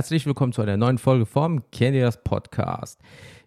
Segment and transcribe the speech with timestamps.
[0.00, 2.98] herzlich willkommen zu einer neuen Folge vom Kennt ihr das Podcast.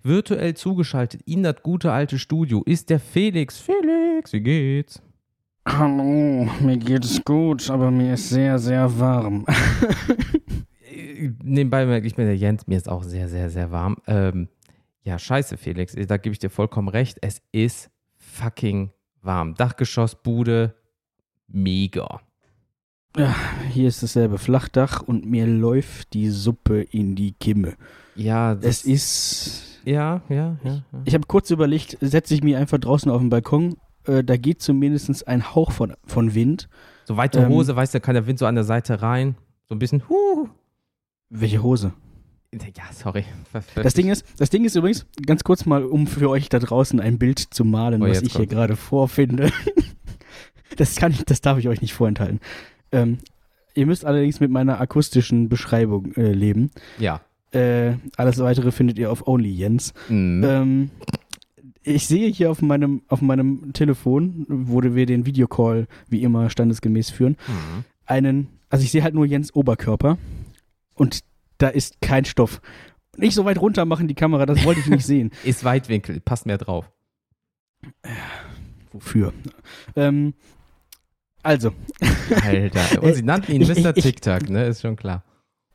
[0.03, 3.59] Virtuell zugeschaltet in das gute alte Studio ist der Felix.
[3.59, 5.01] Felix, wie geht's?
[5.67, 9.47] Hallo, mir geht es gut, aber mir ist sehr, sehr warm.
[11.43, 13.97] Nebenbei merke ich mir der Jens, mir ist auch sehr, sehr, sehr warm.
[14.05, 14.47] Ähm,
[15.01, 17.17] ja, scheiße, Felix, da gebe ich dir vollkommen recht.
[17.21, 18.91] Es ist fucking
[19.23, 19.55] warm.
[19.55, 20.75] Dachgeschossbude,
[21.47, 22.21] mega.
[23.15, 23.35] Ja,
[23.71, 27.73] hier ist dasselbe Flachdach und mir läuft die Suppe in die Kimme.
[28.15, 29.79] Ja, Es ist.
[29.85, 30.71] Ja, ja, ja.
[30.71, 30.83] ja.
[31.05, 33.75] Ich habe kurz überlegt, setze ich mich einfach draußen auf den Balkon.
[34.05, 36.69] Äh, da geht zumindest ein Hauch von, von Wind.
[37.05, 39.35] So weite Ähm, Hose, weißt du, kann der Wind so an der Seite rein.
[39.67, 40.47] So ein bisschen, huh.
[41.29, 41.93] Welche Hose?
[42.53, 43.25] Ja, sorry.
[43.75, 46.99] Das Ding ist, das Ding ist übrigens, ganz kurz mal, um für euch da draußen
[46.99, 48.53] ein Bild zu malen, Oh, was ich hier kommt's.
[48.53, 49.51] gerade vorfinde.
[50.77, 52.39] das kann ich, das darf ich euch nicht vorenthalten.
[52.93, 53.17] Ähm,
[53.73, 56.71] ihr müsst allerdings mit meiner akustischen Beschreibung äh, leben.
[56.99, 57.19] Ja.
[57.51, 59.93] Äh, alles weitere findet ihr auf Only Jens.
[60.09, 60.43] Mhm.
[60.43, 60.89] Ähm,
[61.83, 67.09] ich sehe hier auf meinem, auf meinem Telefon, wo wir den Videocall wie immer standesgemäß
[67.09, 67.83] führen, Mhm.
[68.05, 70.17] einen, also ich sehe halt nur Jens Oberkörper
[70.95, 71.19] und
[71.57, 72.61] da ist kein Stoff.
[73.17, 75.31] Nicht so weit runter machen die Kamera, das wollte ich nicht sehen.
[75.43, 76.89] Ist Weitwinkel, passt mehr drauf.
[78.91, 79.33] Wofür?
[79.95, 80.33] Ähm,
[81.43, 81.71] also,
[82.43, 83.01] Alter.
[83.03, 83.93] Und sie nannten ihn Ich- Mr.
[83.93, 84.65] TikTok, ne?
[84.65, 85.23] Ist schon klar.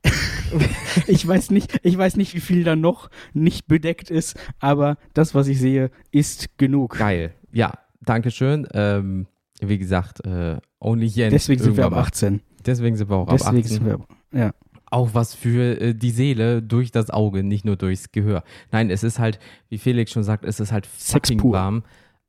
[1.06, 5.34] ich weiß nicht, ich weiß nicht, wie viel da noch nicht bedeckt ist, aber das,
[5.34, 6.96] was ich sehe, ist genug.
[6.98, 7.34] Geil.
[7.52, 8.66] Ja, Dankeschön.
[8.72, 9.26] Ähm,
[9.60, 11.32] wie gesagt, äh, Only Jens.
[11.32, 12.08] Deswegen sind wir ab irgendwann mal.
[12.08, 12.40] 18.
[12.64, 13.64] Deswegen sind wir auch ab Deswegen 18.
[13.64, 14.54] sind wir ab, ja.
[14.86, 18.42] auch was für äh, die Seele durch das Auge, nicht nur durchs Gehör.
[18.70, 21.82] Nein, es ist halt, wie Felix schon sagt, es ist halt fucking warm.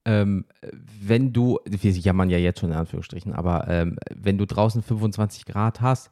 [0.10, 0.46] Ähm,
[1.02, 5.46] wenn du, wir jammern ja jetzt schon in Anführungsstrichen, aber ähm, wenn du draußen 25
[5.46, 6.10] Grad hast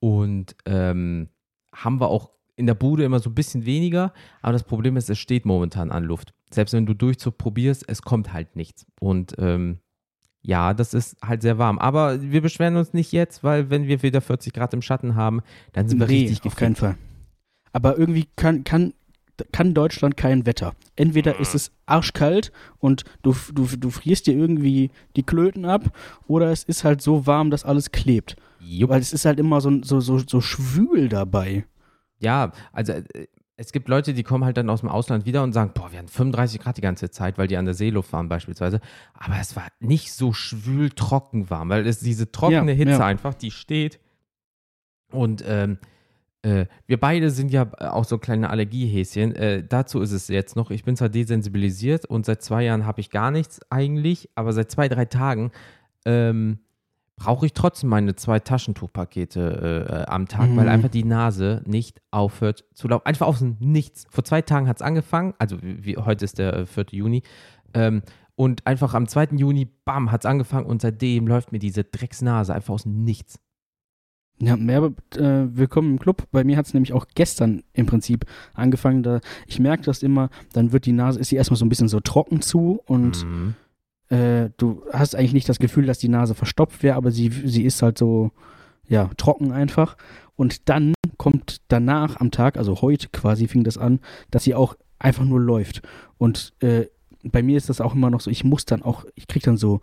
[0.00, 1.28] und ähm,
[1.72, 4.12] haben wir auch in der Bude immer so ein bisschen weniger,
[4.42, 6.34] aber das Problem ist, es steht momentan an Luft.
[6.50, 8.84] Selbst wenn du Durchzug probierst, es kommt halt nichts.
[8.98, 9.78] Und ähm,
[10.42, 11.78] ja, das ist halt sehr warm.
[11.78, 15.40] Aber wir beschweren uns nicht jetzt, weil wenn wir wieder 40 Grad im Schatten haben,
[15.72, 16.96] dann sind wir Nee, richtig auf keinen Fall.
[17.72, 18.94] Aber irgendwie kann, kann,
[19.52, 20.74] kann Deutschland kein Wetter.
[20.96, 25.84] Entweder ist es arschkalt und du, du, du frierst dir irgendwie die Klöten ab,
[26.26, 28.36] oder es ist halt so warm, dass alles klebt.
[28.60, 28.90] Jupp.
[28.90, 31.64] Weil es ist halt immer so, so, so, so schwül dabei.
[32.18, 33.26] Ja, also äh,
[33.58, 35.98] es gibt Leute, die kommen halt dann aus dem Ausland wieder und sagen, boah, wir
[35.98, 38.80] hatten 35 Grad die ganze Zeit, weil die an der Seeluft waren beispielsweise.
[39.14, 43.06] Aber es war nicht so schwül trocken warm, weil es diese trockene Ja, Hitze ja.
[43.06, 43.98] einfach, die steht.
[45.10, 45.78] Und ähm,
[46.42, 49.34] äh, wir beide sind ja auch so kleine Allergiehäschen.
[49.34, 53.00] Äh, dazu ist es jetzt noch, ich bin zwar desensibilisiert und seit zwei Jahren habe
[53.00, 55.50] ich gar nichts eigentlich, aber seit zwei, drei Tagen
[56.04, 56.58] ähm,
[57.16, 60.70] brauche ich trotzdem meine zwei Taschentuchpakete äh, äh, am Tag, weil Mhm.
[60.70, 63.06] einfach die Nase nicht aufhört zu laufen.
[63.06, 64.06] Einfach aus dem Nichts.
[64.10, 66.86] Vor zwei Tagen hat es angefangen, also wie, heute ist der äh, 4.
[66.90, 67.22] Juni.
[67.74, 68.02] Ähm,
[68.34, 69.28] und einfach am 2.
[69.36, 73.40] Juni, bam, hat es angefangen und seitdem läuft mir diese Drecksnase einfach aus dem Nichts.
[74.38, 75.20] Ja, mehr, äh,
[75.56, 76.24] willkommen im Club.
[76.30, 79.02] Bei mir hat es nämlich auch gestern im Prinzip angefangen.
[79.02, 81.88] Da, ich merke das immer, dann wird die Nase, ist sie erstmal so ein bisschen
[81.88, 83.54] so trocken zu und Mhm.
[84.14, 87.62] äh, du hast eigentlich nicht das Gefühl, dass die Nase verstopft wäre, aber sie, sie
[87.64, 88.30] ist halt so,
[88.86, 89.96] ja, trocken einfach.
[90.36, 94.76] Und dann kommt danach am Tag, also heute quasi fing das an, dass sie auch
[94.98, 95.80] einfach nur läuft.
[96.18, 96.86] Und äh,
[97.22, 99.56] bei mir ist das auch immer noch so, ich muss dann auch, ich krieg dann
[99.56, 99.80] so,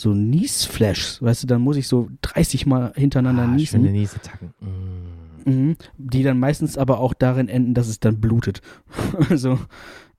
[0.00, 3.82] so Niesflashs, weißt du, dann muss ich so 30 Mal hintereinander Ah, niesen.
[3.82, 4.54] schöne Niesetacken.
[4.60, 5.10] Mhm.
[5.52, 8.60] Mhm, die dann meistens aber auch darin enden, dass es dann blutet.
[9.30, 9.58] also,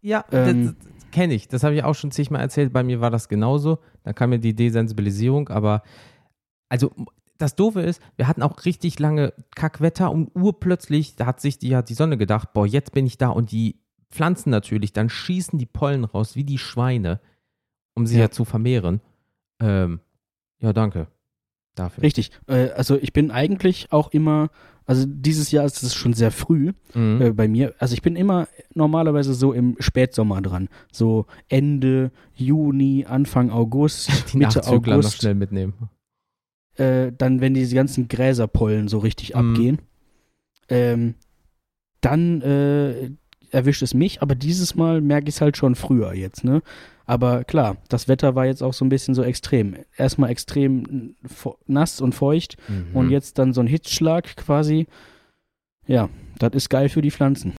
[0.01, 1.47] Ja, Ähm, das, das kenne ich.
[1.47, 2.73] Das habe ich auch schon zigmal erzählt.
[2.73, 3.77] Bei mir war das genauso.
[4.03, 5.83] Dann kam mir die Desensibilisierung, aber
[6.69, 6.91] also
[7.37, 11.75] das Doofe ist, wir hatten auch richtig lange Kackwetter und urplötzlich, da hat sich die,
[11.75, 13.79] hat die Sonne gedacht, boah, jetzt bin ich da und die
[14.11, 17.19] Pflanzen natürlich, dann schießen die Pollen raus wie die Schweine,
[17.95, 18.31] um sie ja, Ja.
[18.31, 19.01] zu vermehren.
[19.61, 19.99] Ähm,
[20.59, 21.07] ja, danke
[21.75, 22.03] dafür.
[22.03, 22.31] richtig.
[22.47, 24.49] Äh, also ich bin eigentlich auch immer,
[24.85, 27.21] also dieses Jahr ist es schon sehr früh Mhm.
[27.21, 27.73] äh, bei mir.
[27.79, 30.67] Also ich bin immer normalerweise so im Spätsommer dran.
[30.91, 35.17] So Ende Juni, Anfang August, die Mitte Nachzügler noch August.
[35.21, 35.73] schnell mitnehmen.
[36.75, 39.39] Äh, dann, wenn diese ganzen Gräserpollen so richtig Mhm.
[39.39, 39.79] abgehen,
[40.69, 41.15] ähm,
[42.01, 43.11] dann äh,
[43.51, 46.61] erwischt es mich, aber dieses Mal merke ich es halt schon früher jetzt, ne?
[47.05, 49.75] Aber klar, das Wetter war jetzt auch so ein bisschen so extrem.
[49.97, 51.15] Erstmal extrem
[51.67, 52.95] nass und feucht Mhm.
[52.95, 54.87] und jetzt dann so ein Hitzschlag quasi.
[55.87, 56.09] Ja,
[56.39, 57.53] das ist geil für die Pflanzen.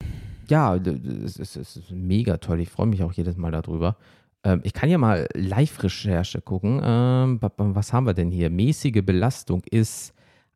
[0.49, 2.61] ja, es ist, es ist mega toll.
[2.61, 3.97] Ich freue mich auch jedes Mal darüber.
[4.45, 6.81] Ähm, ich kann ja mal Live-Recherche gucken.
[6.85, 8.51] Ähm, was haben wir denn hier?
[8.51, 10.13] Mäßige Belastung ist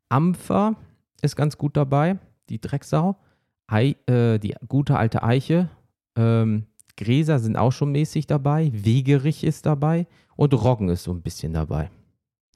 [0.09, 0.75] Ampfer,
[1.21, 2.17] ist ganz gut dabei.
[2.49, 3.17] die Drecksau.
[3.67, 5.69] Ei, äh, die gute alte Eiche.
[6.15, 6.65] Ähm,
[6.97, 8.71] Gräser sind auch schon mäßig dabei.
[8.73, 10.07] Wegerich ist dabei.
[10.35, 11.89] Und Roggen ist so ein bisschen dabei.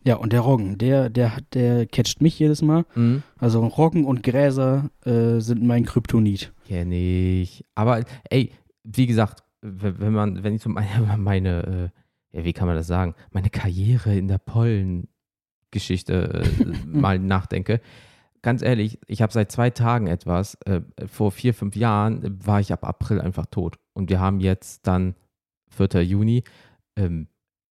[0.04, 2.86] Ja, und der Roggen, der, der, der catcht mich jedes Mal.
[2.96, 3.24] Mhm.
[3.38, 6.52] Also Roggen und Gräser äh, sind mein Kryptonit.
[6.68, 7.64] Kenn ich.
[7.76, 8.52] Aber ey,
[8.84, 11.92] wie gesagt, wenn man, wenn ich so meine, meine
[12.34, 17.82] äh, ja, wie kann man das sagen, meine Karriere in der Pollengeschichte äh, mal nachdenke,
[18.42, 22.74] ganz ehrlich, ich habe seit zwei Tagen etwas, äh, vor vier, fünf Jahren war ich
[22.74, 23.78] ab April einfach tot.
[23.94, 25.16] Und wir haben jetzt dann
[25.70, 26.04] 4.
[26.04, 26.44] Juni.
[26.96, 27.28] Ähm,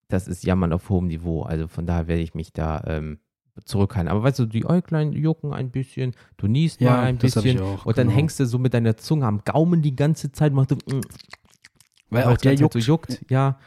[0.08, 1.43] das ist Jammern auf hohem Niveau.
[1.43, 3.19] Also von daher werde ich mich da ähm,
[3.64, 4.11] zurückhalten.
[4.11, 7.84] Aber weißt du, die Äuglein jucken ein bisschen, du niest mal ein bisschen auch.
[7.87, 8.19] und dann genau.
[8.19, 11.00] hängst du so mit deiner Zunge am Gaumen die ganze Zeit, machst du, mm,
[12.11, 12.72] Weil auch der juckt.
[12.75, 13.25] so juckt.
[13.31, 13.58] Ja,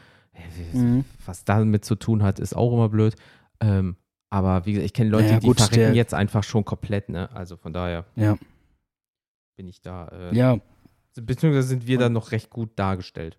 [0.72, 1.04] Mhm.
[1.24, 3.14] was damit zu tun hat, ist auch immer blöd.
[3.60, 3.96] Ähm,
[4.30, 7.08] aber wie gesagt, ich kenne Leute, Naja, die gut, verrecken der- jetzt einfach schon komplett,
[7.08, 7.30] ne?
[7.30, 8.36] Also von daher Ja,
[9.56, 10.58] bin ich da, äh, ja.
[11.22, 13.38] Beziehungsweise sind wir da noch recht gut dargestellt.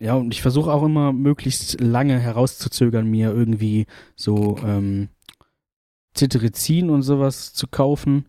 [0.00, 5.08] Ja, und ich versuche auch immer möglichst lange herauszuzögern, mir irgendwie so ähm,
[6.14, 8.26] Cetirizin und sowas zu kaufen.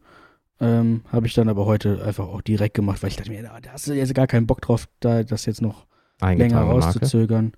[0.60, 3.72] Ähm, Habe ich dann aber heute einfach auch direkt gemacht, weil ich dachte mir, da
[3.72, 5.86] hast du jetzt gar keinen Bock drauf, da das jetzt noch
[6.22, 7.52] länger Eingetragene Marke.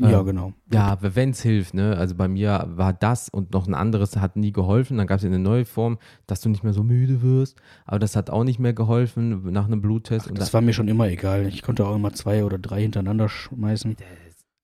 [0.00, 0.52] Ja, Ähm, genau.
[0.72, 1.96] Ja, wenn es hilft, ne?
[1.96, 4.96] Also bei mir war das und noch ein anderes hat nie geholfen.
[4.98, 7.60] Dann gab es eine neue Form, dass du nicht mehr so müde wirst.
[7.84, 10.26] Aber das hat auch nicht mehr geholfen nach einem Bluttest.
[10.26, 11.46] Ach, und das war mir schon immer egal.
[11.46, 13.96] Ich konnte auch immer zwei oder drei hintereinander schmeißen.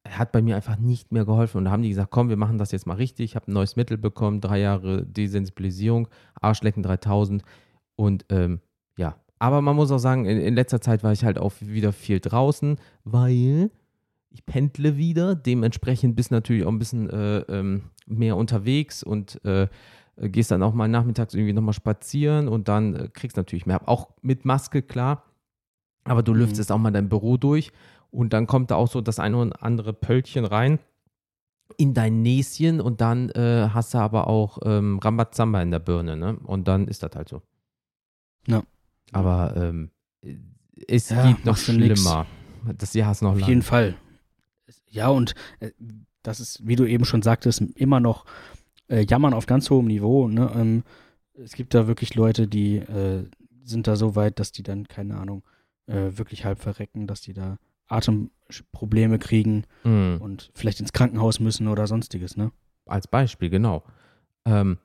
[0.02, 1.58] das hat bei mir einfach nicht mehr geholfen.
[1.58, 3.26] Und da haben die gesagt, komm, wir machen das jetzt mal richtig.
[3.26, 6.08] Ich habe ein neues Mittel bekommen, drei Jahre Desensibilisierung,
[6.40, 7.42] Arschlecken 3000.
[7.96, 8.60] Und ähm,
[8.96, 11.92] ja, aber man muss auch sagen, in, in letzter Zeit war ich halt auch wieder
[11.92, 13.70] viel draußen, weil
[14.30, 15.34] ich pendle wieder.
[15.34, 19.68] Dementsprechend bist du natürlich auch ein bisschen äh, ähm, mehr unterwegs und äh,
[20.20, 23.88] gehst dann auch mal nachmittags irgendwie nochmal spazieren und dann äh, kriegst natürlich mehr.
[23.88, 25.24] Auch mit Maske, klar.
[26.04, 26.40] Aber du Mhm.
[26.40, 27.70] lüftest auch mal dein Büro durch
[28.10, 30.78] und dann kommt da auch so das eine oder andere Pöltchen rein
[31.76, 36.16] in dein Näschen und dann äh, hast du aber auch ähm, Rambazamba in der Birne,
[36.16, 36.38] ne?
[36.44, 37.42] Und dann ist das halt so.
[38.46, 38.62] Ja.
[39.12, 39.90] Aber ähm,
[40.88, 42.00] es Ja, gibt noch du nix.
[42.00, 42.26] schlimmer.
[42.76, 43.48] Das Jahr ist noch Auf lang.
[43.48, 43.94] jeden Fall.
[44.90, 45.70] Ja, und äh,
[46.22, 48.24] das ist, wie du eben schon sagtest, immer noch
[48.88, 50.28] äh, Jammern auf ganz hohem Niveau.
[50.28, 50.50] Ne?
[50.54, 50.82] Ähm,
[51.34, 53.24] es gibt da wirklich Leute, die äh,
[53.64, 55.42] sind da so weit, dass die dann, keine Ahnung,
[55.86, 60.18] äh, wirklich halb verrecken, dass die da Atemprobleme kriegen Mhm.
[60.20, 62.50] und vielleicht ins Krankenhaus müssen oder sonstiges, ne?
[62.86, 63.84] als Beispiel, genau.
[64.46, 64.78] Ähm,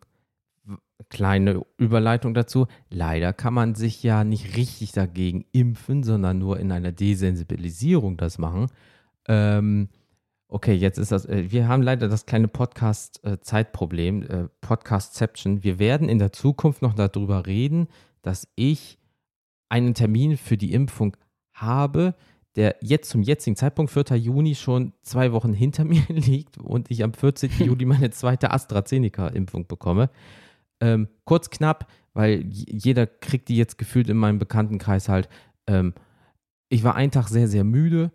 [1.10, 2.68] kleine Überleitung dazu.
[2.90, 8.38] Leider kann man sich ja nicht richtig dagegen impfen, sondern nur in einer Desensibilisierung das
[8.38, 8.68] machen.
[9.28, 9.90] Ähm,
[10.48, 15.64] okay, jetzt ist das, äh, wir haben leider das kleine Podcast-Zeitproblem, äh, Podcastception.
[15.64, 17.88] Wir werden in der Zukunft noch darüber reden,
[18.22, 19.00] dass ich
[19.70, 21.18] einen Termin für die Impfung
[21.54, 22.16] habe,
[22.56, 24.16] der jetzt zum jetzigen Zeitpunkt, 4.
[24.18, 27.50] Juni, schon zwei Wochen hinter mir liegt und ich am 14.
[27.66, 30.10] Juli meine zweite AstraZeneca-Impfung bekomme.
[30.80, 35.30] Ähm, kurz knapp, weil jeder kriegt die jetzt gefühlt in meinem Bekanntenkreis halt.
[35.66, 35.94] Ähm,
[36.70, 38.12] ich war einen Tag sehr, sehr müde.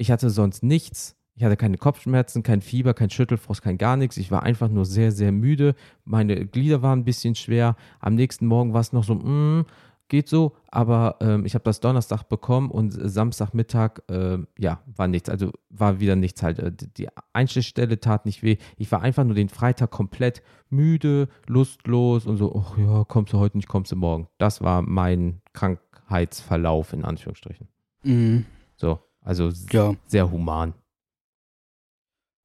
[0.00, 1.14] Ich hatte sonst nichts.
[1.34, 4.16] Ich hatte keine Kopfschmerzen, kein Fieber, kein Schüttelfrost, kein gar nichts.
[4.16, 5.74] Ich war einfach nur sehr, sehr müde.
[6.04, 7.76] Meine Glieder waren ein bisschen schwer.
[7.98, 9.66] Am nächsten Morgen war es noch so, mm,
[10.08, 10.56] geht so.
[10.68, 15.28] Aber ähm, ich habe das Donnerstag bekommen und Samstagmittag, ähm, ja, war nichts.
[15.28, 16.60] Also war wieder nichts halt.
[16.60, 18.56] Äh, Die Einstichstelle tat nicht weh.
[18.78, 23.38] Ich war einfach nur den Freitag komplett müde, lustlos und so, ach ja, kommst du
[23.38, 24.28] heute nicht, kommst du morgen.
[24.38, 27.68] Das war mein Krankheitsverlauf in Anführungsstrichen.
[28.02, 28.46] Mhm.
[28.76, 29.94] So, also Ja.
[30.06, 30.74] sehr human.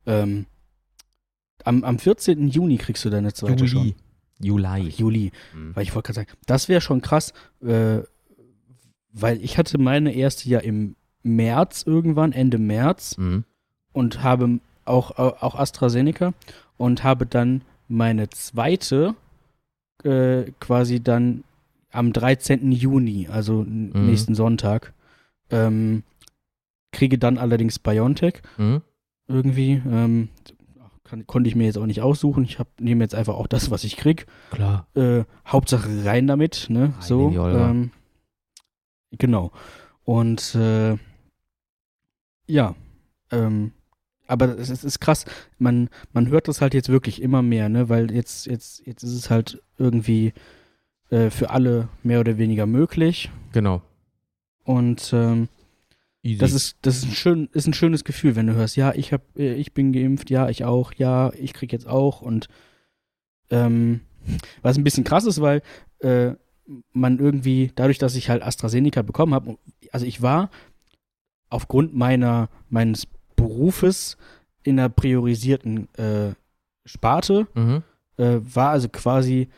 [0.05, 0.45] Ähm,
[1.63, 2.47] am, am 14.
[2.49, 3.79] Juni kriegst du deine zweite schon.
[3.79, 3.95] Juli.
[4.39, 4.89] Juli.
[4.89, 5.31] Juli.
[5.53, 5.75] Mhm.
[5.75, 7.99] Weil ich wollte gerade sagen, das wäre schon krass, äh,
[9.11, 13.45] weil ich hatte meine erste ja im März irgendwann, Ende März Mhm.
[13.93, 16.33] und habe auch, auch AstraZeneca
[16.77, 19.15] und habe dann meine zweite
[20.03, 21.43] äh, quasi dann
[21.89, 22.71] am 13.
[22.73, 24.05] Juni, also Mhm.
[24.05, 24.93] nächsten Sonntag,
[25.49, 26.03] ähm,
[26.95, 28.81] kriege dann allerdings BioNTech Mhm.
[29.27, 29.81] irgendwie.
[29.87, 30.29] Ähm,
[31.03, 32.43] kann, konnte ich mir jetzt auch nicht aussuchen.
[32.45, 34.25] Ich hab, nehme jetzt einfach auch das, was ich krieg.
[34.49, 34.87] Klar.
[34.95, 36.81] Äh, Hauptsache rein damit, ne?
[36.85, 37.31] Rein so.
[37.31, 37.91] Ähm,
[39.11, 39.51] genau.
[40.03, 40.97] Und äh,
[42.47, 42.75] ja,
[43.31, 43.71] ähm,
[44.27, 45.25] aber es ist, ist krass.
[45.59, 47.89] Man, man hört das halt jetzt wirklich immer mehr, ne?
[47.89, 50.33] Weil jetzt, jetzt, jetzt ist es halt irgendwie
[51.11, 53.29] äh, für alle mehr oder weniger möglich.
[53.51, 53.83] Genau.
[54.63, 55.49] Und ähm,
[56.25, 56.39] Easy.
[56.39, 59.13] das ist, das ist ein schön, ist ein schönes Gefühl, wenn du hörst, ja, ich
[59.13, 62.47] hab, äh, ich bin geimpft, ja, ich auch, ja, ich krieg jetzt auch und
[63.51, 64.01] ähm,
[64.63, 65.61] was ein bisschen krass ist, weil
[65.99, 66.31] äh,
[66.93, 69.57] man irgendwie, dadurch, dass ich halt AstraZeneca bekommen habe,
[69.91, 70.49] also ich war
[71.49, 74.17] aufgrund meiner, meines Berufes
[74.63, 76.33] in einer priorisierten äh,
[76.85, 77.83] Sparte, Mhm.
[78.17, 79.49] äh, war also quasi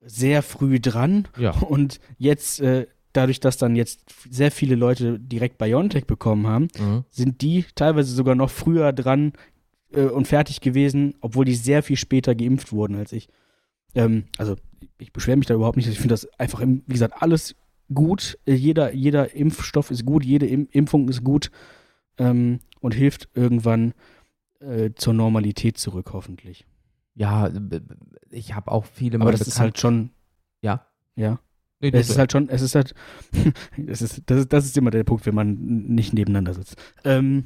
[0.00, 1.50] sehr früh dran Ja.
[1.50, 7.04] und jetzt, äh, dadurch, dass dann jetzt sehr viele Leute direkt BioNTech bekommen haben, Mhm.
[7.10, 9.32] sind die teilweise sogar noch früher dran
[9.92, 13.28] äh, und fertig gewesen, obwohl die sehr viel später geimpft wurden als ich.
[13.94, 14.56] Ähm, also
[14.98, 15.88] ich beschwere mich da überhaupt nicht.
[15.88, 17.54] Ich finde das einfach, wie gesagt, alles
[17.92, 18.38] gut.
[18.46, 21.50] Äh, Jeder, jeder Impfstoff ist gut, jede Im Impfung ist gut
[22.18, 23.94] ähm, und hilft irgendwann
[24.60, 26.66] äh, zur Normalität zurück, hoffentlich.
[27.14, 27.94] Ja, b- b-
[28.30, 30.10] ich habe auch viele Aber das ist halt schon,
[30.62, 30.86] Ja.
[31.16, 31.40] ja.
[31.80, 32.94] Nee, Es ist halt schon, es ist halt,
[33.86, 36.76] es ist, das, ist, das ist immer der Punkt, wenn man nicht nebeneinander sitzt.
[37.04, 37.44] Ähm,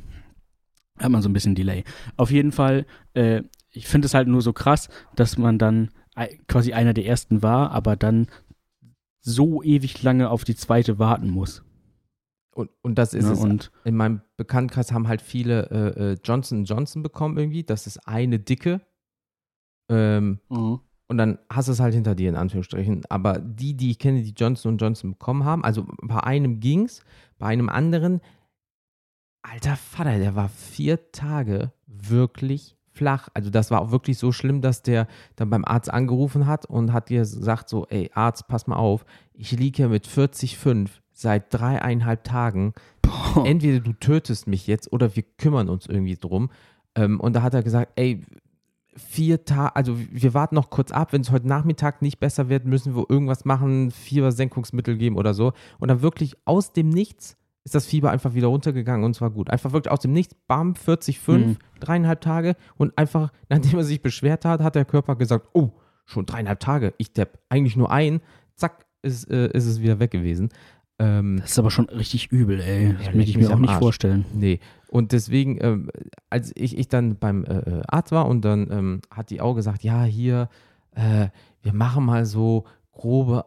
[0.99, 1.85] hat man so ein bisschen Delay.
[2.17, 5.91] Auf jeden Fall, äh, ich finde es halt nur so krass, dass man dann
[6.47, 8.27] quasi einer der ersten war, aber dann
[9.21, 11.63] so ewig lange auf die zweite warten muss.
[12.55, 13.33] und, und das ist ne?
[13.33, 13.39] es.
[13.39, 17.65] Und in meinem Bekanntenkreis haben halt viele äh, äh, Johnson Johnson bekommen irgendwie.
[17.65, 18.83] Das ist eine dicke.
[19.89, 20.41] Ähm,
[21.13, 23.03] und dann hast du es halt hinter dir, in Anführungsstrichen.
[23.11, 27.03] Aber die, die ich kenne, die Johnson Johnson bekommen haben, also bei einem ging's,
[27.39, 28.23] bei einem anderen,
[29.43, 33.29] alter Vater, der war vier Tage wirklich flach.
[33.35, 36.95] Also das war auch wirklich so schlimm, dass der dann beim Arzt angerufen hat und
[36.95, 39.05] hat gesagt so, ey Arzt, pass mal auf,
[39.35, 42.73] ich liege hier mit 40,5 seit dreieinhalb Tagen.
[43.03, 46.51] boah, Entweder du tötest mich jetzt oder wir kümmern uns irgendwie drum.
[46.95, 48.25] Ähm, und da hat er gesagt, ey,
[48.95, 52.67] vier Tage, also wir warten noch kurz ab, wenn es heute Nachmittag nicht besser wird,
[52.67, 55.53] müssen wir irgendwas machen, Fiebersenkungsmittel geben oder so.
[55.79, 59.49] Und dann wirklich aus dem Nichts ist das Fieber einfach wieder runtergegangen und zwar gut.
[59.49, 61.57] Einfach wirklich aus dem Nichts, bam, 40,5, Mhm.
[61.81, 65.71] dreieinhalb Tage und einfach, nachdem er sich beschwert hat, hat der Körper gesagt, oh,
[66.05, 68.21] schon dreieinhalb Tage, ich depp, eigentlich nur ein,
[68.57, 70.51] zack, ist, äh, ist es wieder weg gewesen.
[70.99, 72.93] Ähm, das ist aber schon richtig übel, ey.
[72.95, 73.79] Das Ja, will leck ich mir auch nicht Arsch.
[73.79, 74.25] vorstellen.
[74.35, 74.61] Nee.
[74.93, 75.89] Und deswegen, ähm,
[76.29, 79.55] als ich, ich dann beim äh, äh, Arzt war und dann ähm, hat die auch
[79.55, 80.51] gesagt, ja, hier,
[80.95, 81.29] äh,
[81.63, 83.47] wir machen mal so grobe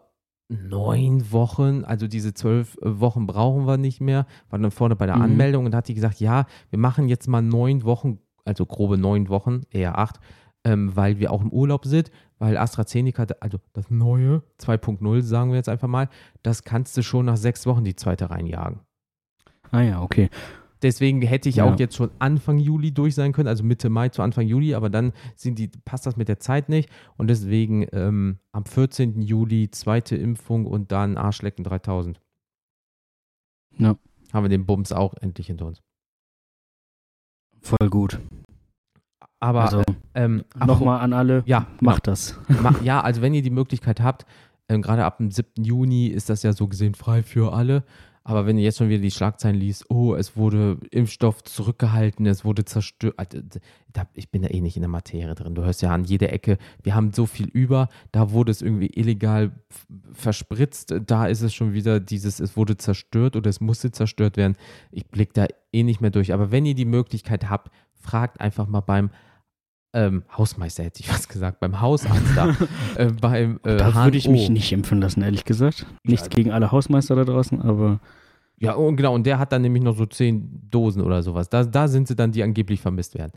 [0.50, 5.06] neun Wochen, also diese zwölf äh, Wochen brauchen wir nicht mehr, war dann vorne bei
[5.06, 5.22] der Mhm.
[5.22, 9.30] Anmeldung und hat die gesagt, ja, wir machen jetzt mal neun Wochen, also grobe neun
[9.30, 10.20] Wochen, eher acht,
[10.64, 12.10] ähm, weil wir auch im Urlaub sind,
[12.40, 16.10] weil AstraZeneca, also das neue 2.0, sagen wir jetzt einfach mal,
[16.42, 18.80] das kannst du schon nach sechs Wochen die zweite reinjagen.
[19.70, 20.32] Ah ja, okay.
[20.86, 21.66] Deswegen hätte ich Ja.
[21.66, 24.92] auch jetzt schon Anfang Juli durch sein können, also Mitte Mai zu Anfang Juli, aber
[24.92, 26.90] dann sind die, passt das mit der Zeit nicht.
[27.18, 29.22] Und deswegen ähm, am 14.
[29.24, 32.22] Juli zweite Impfung und dann Arschlecken 3000.
[33.80, 33.96] Ja.
[34.32, 35.82] Haben wir den Bums auch endlich hinter uns.
[37.62, 38.20] Voll gut.
[39.40, 39.82] Aber also
[40.14, 42.40] ähm, nochmal an alle, Ja, macht das.
[42.62, 44.26] Ma- ja, also wenn ihr die Möglichkeit habt,
[44.70, 45.64] ähm, gerade ab dem 7.
[45.64, 47.84] Juni ist das ja so gesehen frei für alle.
[48.28, 52.44] Aber wenn ihr jetzt schon wieder die Schlagzeilen liest, oh, es wurde Impfstoff zurückgehalten, es
[52.44, 53.14] wurde zerstört.
[53.18, 53.38] Also,
[54.16, 55.54] ich bin da eh nicht in der Materie drin.
[55.54, 58.90] Du hörst ja an jeder Ecke, wir haben so viel über, da wurde es irgendwie
[58.96, 59.52] illegal
[60.12, 64.56] verspritzt, da ist es schon wieder dieses, es wurde zerstört oder es musste zerstört werden.
[64.90, 66.34] Ich blicke da eh nicht mehr durch.
[66.34, 69.12] Aber wenn ihr die Möglichkeit habt, fragt einfach mal beim
[69.96, 72.56] ähm, Hausmeister, hätte ich was gesagt, beim Hausarzt da,
[72.98, 75.86] äh, beim äh, Da würde ich mich nicht impfen lassen, ehrlich gesagt.
[76.04, 78.02] Nichts gegen alle Hausmeister da draußen, aber
[78.60, 81.50] Ja, und genau, und der hat dann nämlich noch so zehn Dosen oder sowas.
[81.50, 83.32] Da, da sind sie dann, die angeblich vermisst werden.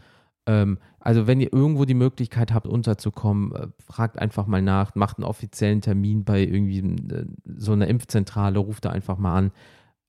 [0.46, 5.18] Ähm, also, wenn ihr irgendwo die Möglichkeit habt, unterzukommen, äh, fragt einfach mal nach, macht
[5.18, 9.52] einen offiziellen Termin bei irgendwie äh, so einer Impfzentrale, ruft da einfach mal an.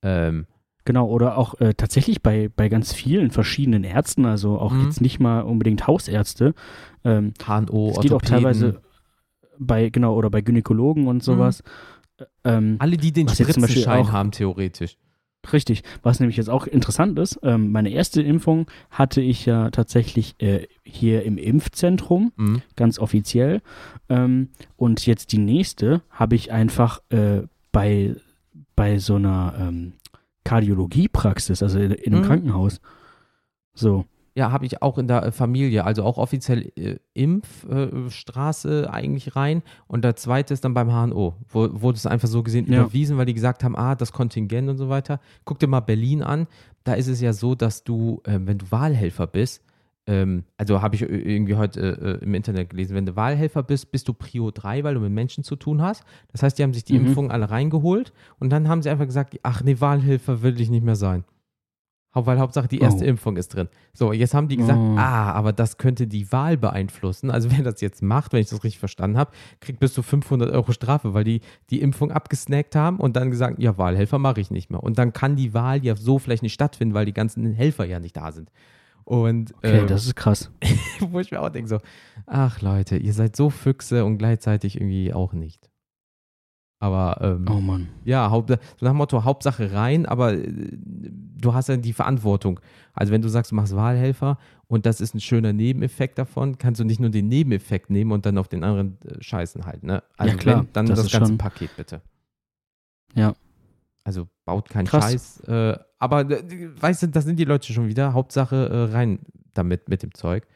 [0.02, 0.48] Ähm,
[0.90, 4.86] genau, oder auch äh, tatsächlich bei, bei ganz vielen verschiedenen Ärzten, also auch Mhm.
[4.86, 6.56] jetzt nicht mal unbedingt Hausärzte.
[7.04, 8.82] Ähm, HNO, es geht auch teilweise
[9.60, 11.62] bei, genau, oder bei Gynäkologen und sowas.
[12.18, 14.98] Äh, Ähm, alle, die den Spritzenschein haben, theoretisch.
[15.54, 15.84] Richtig.
[16.02, 20.66] Was nämlich jetzt auch interessant ist, ähm, meine erste Impfung hatte ich ja tatsächlich äh,
[20.84, 22.62] hier im Impfzentrum, Mhm.
[22.76, 23.62] ganz offiziell.
[24.10, 28.16] Ähm, und jetzt die nächste habe ich einfach äh, bei,
[28.76, 29.94] bei so einer ähm,
[30.50, 32.28] Kardiologiepraxis, also in, in einem Mhm.
[32.28, 32.82] Krankenhaus.
[33.74, 34.06] So.
[34.36, 39.64] Ja, habe ich auch in der äh, Familie, also auch offiziell äh, Impfstraße eigentlich rein.
[39.88, 42.82] Und der zweite ist dann beim HNO, wo wurde es einfach so gesehen Ja.
[42.82, 45.20] überwiesen, weil die gesagt haben, ah, das Kontingent und so weiter.
[45.46, 46.48] Guck dir mal Berlin an.
[46.84, 49.64] Da ist es ja so, dass du, ähm, wenn du Wahlhelfer bist,
[50.10, 54.08] ähm, also habe ich irgendwie heute äh, im Internet gelesen, wenn du Wahlhelfer bist, bist
[54.08, 56.04] du Prio 3, weil du mit Menschen zu tun hast.
[56.32, 57.08] Das heißt, die haben sich die Mhm.
[57.08, 60.84] Impfungen alle reingeholt und dann haben sie einfach gesagt, ach nee, Wahlhelfer will ich nicht
[60.84, 61.24] mehr sein.
[62.12, 63.08] Weil Hauptsache die erste Oh.
[63.08, 63.70] Impfung ist drin.
[63.94, 64.96] So, jetzt haben die gesagt, Oh.
[64.98, 67.30] ah, aber das könnte die Wahl beeinflussen.
[67.30, 70.52] Also wer das jetzt macht, wenn ich das richtig verstanden habe, kriegt bis zu 500
[70.52, 74.50] Euro Strafe, weil die die Impfung abgesnackt haben und dann gesagt, ja, Wahlhelfer mache ich
[74.50, 74.82] nicht mehr.
[74.82, 78.00] Und dann kann die Wahl ja so vielleicht nicht stattfinden, weil die ganzen Helfer ja
[78.00, 78.50] nicht da sind.
[79.10, 80.52] Und Okay, ähm, das ist krass.
[81.00, 81.80] wo ich mir auch denke so,
[82.28, 85.68] ach Leute, ihr seid so Füchse und gleichzeitig irgendwie auch nicht.
[86.82, 87.90] Aber ähm, Oh Mann.
[88.06, 90.48] ja, Haupt, so nach dem Motto Hauptsache rein, aber äh,
[90.78, 92.60] du hast ja die Verantwortung.
[92.94, 94.38] Also wenn du sagst, du machst Wahlhelfer
[94.68, 98.26] und das ist ein schöner Nebeneffekt davon, kannst du nicht nur den Nebeneffekt nehmen und
[98.28, 100.04] dann auf den anderen äh, scheißen halt, ne?
[100.18, 102.02] Also Ja, klar, wenn, dann das das, ganze schon- Paket bitte.
[103.16, 103.34] Ja.
[104.04, 105.12] Also baut keinen Krass.
[105.12, 105.40] Scheiß.
[105.48, 108.14] Äh, aber äh, weißt du, das sind die Leute schon wieder.
[108.14, 109.20] Hauptsache äh, rein
[109.54, 110.48] damit mit dem Zeug.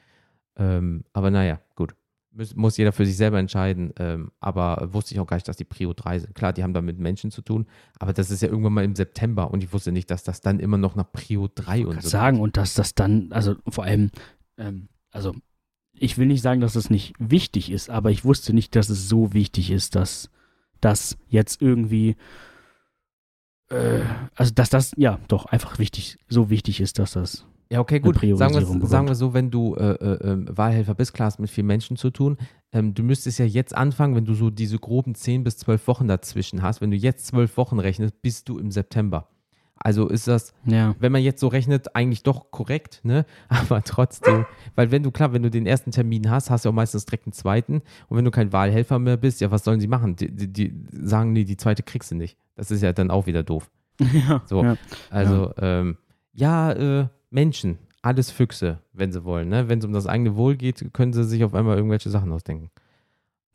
[0.55, 1.95] Ähm, aber naja, gut.
[2.31, 3.93] Muss, muss jeder für sich selber entscheiden.
[4.00, 6.35] Ähm, aber wusste ich auch gar nicht, dass die Prio 3 sind.
[6.35, 7.67] Klar, die haben da mit Menschen zu tun,
[8.00, 10.59] aber das ist ja irgendwann mal im September und ich wusste nicht, dass das dann
[10.59, 13.83] immer noch nach Prio 3 und Kann so sagen und dass das dann, also vor
[13.83, 14.09] allem,
[14.57, 15.35] ähm, also
[15.93, 19.07] ich will nicht sagen, dass es nicht wichtig ist, aber ich wusste nicht, dass es
[19.07, 20.31] so wichtig ist, dass
[20.81, 22.15] das jetzt irgendwie,
[23.70, 24.01] äh,
[24.36, 27.46] also dass das, ja, doch einfach wichtig, so wichtig ist, dass das.
[27.72, 28.20] Ja, okay, gut.
[28.38, 31.50] Sagen wir, sagen wir so, wenn du äh, äh, ähm, Wahlhelfer bist, klar hast mit
[31.50, 32.38] vielen Menschen zu tun.
[32.72, 36.08] Ähm, du müsstest ja jetzt anfangen, wenn du so diese groben 10 bis 12 Wochen
[36.08, 36.82] dazwischen hast.
[36.82, 39.27] Wenn du jetzt 12 Wochen rechnest, bist du im September.
[39.83, 40.95] Also ist das, Ja.
[40.99, 43.25] wenn man jetzt so rechnet, eigentlich doch korrekt, ne?
[43.49, 46.73] Aber trotzdem, weil wenn du, klar, wenn du den ersten Termin hast, hast du auch
[46.73, 47.81] meistens direkt einen zweiten.
[48.07, 50.15] Und wenn du kein Wahlhelfer mehr bist, ja, was sollen sie machen?
[50.15, 52.37] Die, die, die sagen, nee, die zweite kriegst du nicht.
[52.55, 53.69] Das ist ja dann auch wieder doof.
[53.99, 54.41] ja.
[54.45, 54.63] So.
[54.63, 54.77] Ja.
[55.09, 55.97] Also, ja, ähm,
[56.33, 59.49] ja äh, Menschen, alles Füchse, wenn sie wollen.
[59.49, 59.67] Ne?
[59.67, 62.69] Wenn es um das eigene Wohl geht, können sie sich auf einmal irgendwelche Sachen ausdenken.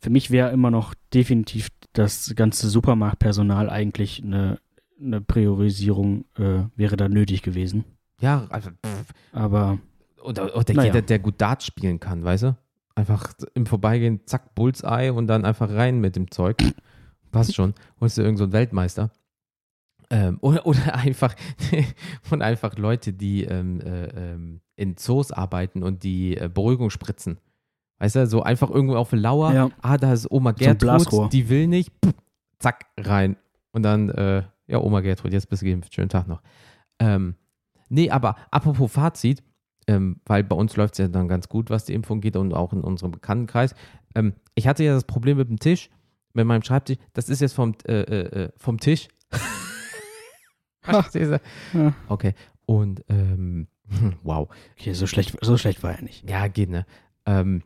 [0.00, 4.58] Für mich wäre immer noch definitiv das ganze Supermarktpersonal eigentlich eine,
[5.00, 7.84] eine Priorisierung, äh, wäre da nötig gewesen.
[8.20, 9.78] Ja, also, pff, Aber
[10.22, 10.86] oder, oder Naja.
[10.86, 12.56] jeder, der gut Dart spielen kann, weißt du?
[12.94, 16.56] Einfach im Vorbeigehen, zack, Bullseye und dann einfach rein mit dem Zeug.
[17.30, 17.74] Passt schon.
[18.00, 19.10] Holst du irgendeinen so einen Weltmeister.
[20.10, 21.34] Ähm, oder, oder einfach
[22.30, 27.38] und einfach Leute, die ähm, äh, ähm, in Zoos arbeiten und die äh, Beruhigung spritzen.
[28.00, 29.52] Weißt du, so einfach irgendwo auf der Lauer.
[29.52, 29.70] Ja.
[29.80, 30.64] Ah, da ist Oma So.
[30.64, 31.92] Gertrud, die will nicht.
[32.04, 32.14] Pff,
[32.58, 33.36] zack, rein.
[33.72, 35.94] Und dann, äh, ja, Oma Gertrud, jetzt bist du geimpft.
[35.94, 36.42] Schönen Tag noch.
[36.98, 37.34] Ähm,
[37.88, 39.42] nee, aber apropos Fazit,
[39.86, 42.52] ähm, weil bei uns läuft es ja dann ganz gut, was die Impfung geht und
[42.52, 43.74] auch in unserem Bekanntenkreis.
[44.14, 45.90] Ähm, ich hatte ja das Problem mit dem Tisch,
[46.34, 46.98] mit meinem Schreibtisch.
[47.14, 49.08] Das ist jetzt vom, äh, äh, äh, vom Tisch.
[52.08, 52.34] Okay.
[52.66, 53.68] Und ähm,
[54.22, 54.48] wow.
[54.78, 56.28] okay, so schlecht, so schlecht war er nicht.
[56.28, 56.86] Ja, geht, ne?
[57.26, 57.62] Ähm,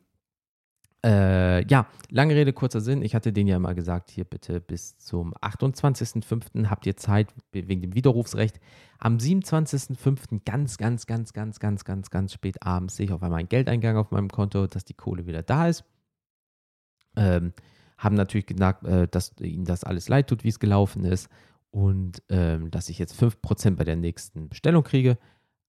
[1.04, 3.02] äh, ja, lange Rede, kurzer Sinn.
[3.02, 6.68] Ich hatte denen ja mal gesagt, hier bitte bis zum 28.05.
[6.68, 8.60] habt ihr Zeit wegen dem Widerrufsrecht.
[8.98, 10.40] Am 27.05.
[10.44, 13.96] ganz, ganz, ganz, ganz, ganz, ganz, ganz spät abends sehe ich auf einmal einen Geldeingang
[13.96, 15.84] auf meinem Konto, dass die Kohle wieder da ist.
[17.16, 17.52] Ähm,
[17.98, 21.28] haben natürlich gesagt, äh, dass ihnen das alles leid tut, wie es gelaufen ist
[21.70, 25.18] und ähm, dass ich jetzt 5% bei der nächsten Bestellung kriege.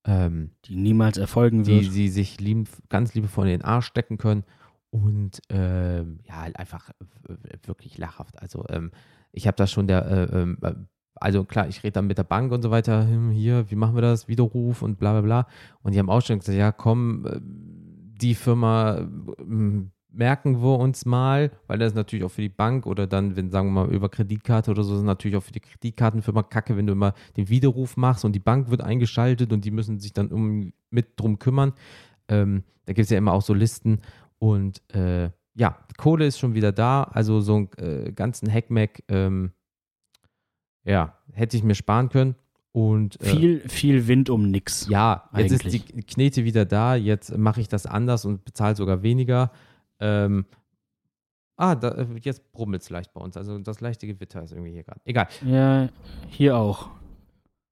[0.05, 1.91] Ähm, Die niemals erfolgen die wird.
[1.91, 4.43] sie sich lieb, ganz liebevoll in den Arsch stecken können.
[4.93, 6.91] Und ähm, ja, halt einfach
[7.65, 8.39] wirklich lachhaft.
[8.39, 8.91] Also ähm,
[9.31, 10.73] ich habe da schon der, äh, ähm, äh,
[11.15, 13.95] also klar, ich rede dann mit der Bank und so weiter, hm, hier, wie machen
[13.95, 15.47] wir das, Widerruf und bla bla bla.
[15.81, 21.07] Und die haben auch schon gesagt, ja komm, äh, die Firma äh, merken wir uns
[21.07, 23.91] mal, weil das ist natürlich auch für die Bank oder dann, wenn sagen wir mal
[23.91, 27.49] über Kreditkarte oder so, ist natürlich auch für die Kreditkartenfirma kacke, wenn du immer den
[27.49, 31.39] Widerruf machst und die Bank wird eingeschaltet und die müssen sich dann um, mit drum
[31.39, 31.73] kümmern.
[32.27, 34.01] Ähm, da gibt es ja immer auch so Listen
[34.43, 39.53] und äh, ja, Kohle ist schon wieder da, also so einen äh, ganzen Hackmack, ähm,
[40.83, 42.35] ja, hätte ich mir sparen können
[42.73, 44.89] und äh, Viel, viel Wind um nix.
[44.89, 45.85] ja, jetzt ist eigentlich.
[45.85, 49.49] die Knete wieder da, jetzt mache ich das anders und bezahle sogar weniger.
[50.01, 50.45] Ähm,
[51.55, 53.37] ah, da, äh, jetzt brummelt es leicht bei uns.
[53.37, 54.99] Also das leichte Gewitter ist irgendwie hier gerade.
[55.05, 55.29] Egal.
[55.45, 55.87] Ja,
[56.27, 56.89] hier auch.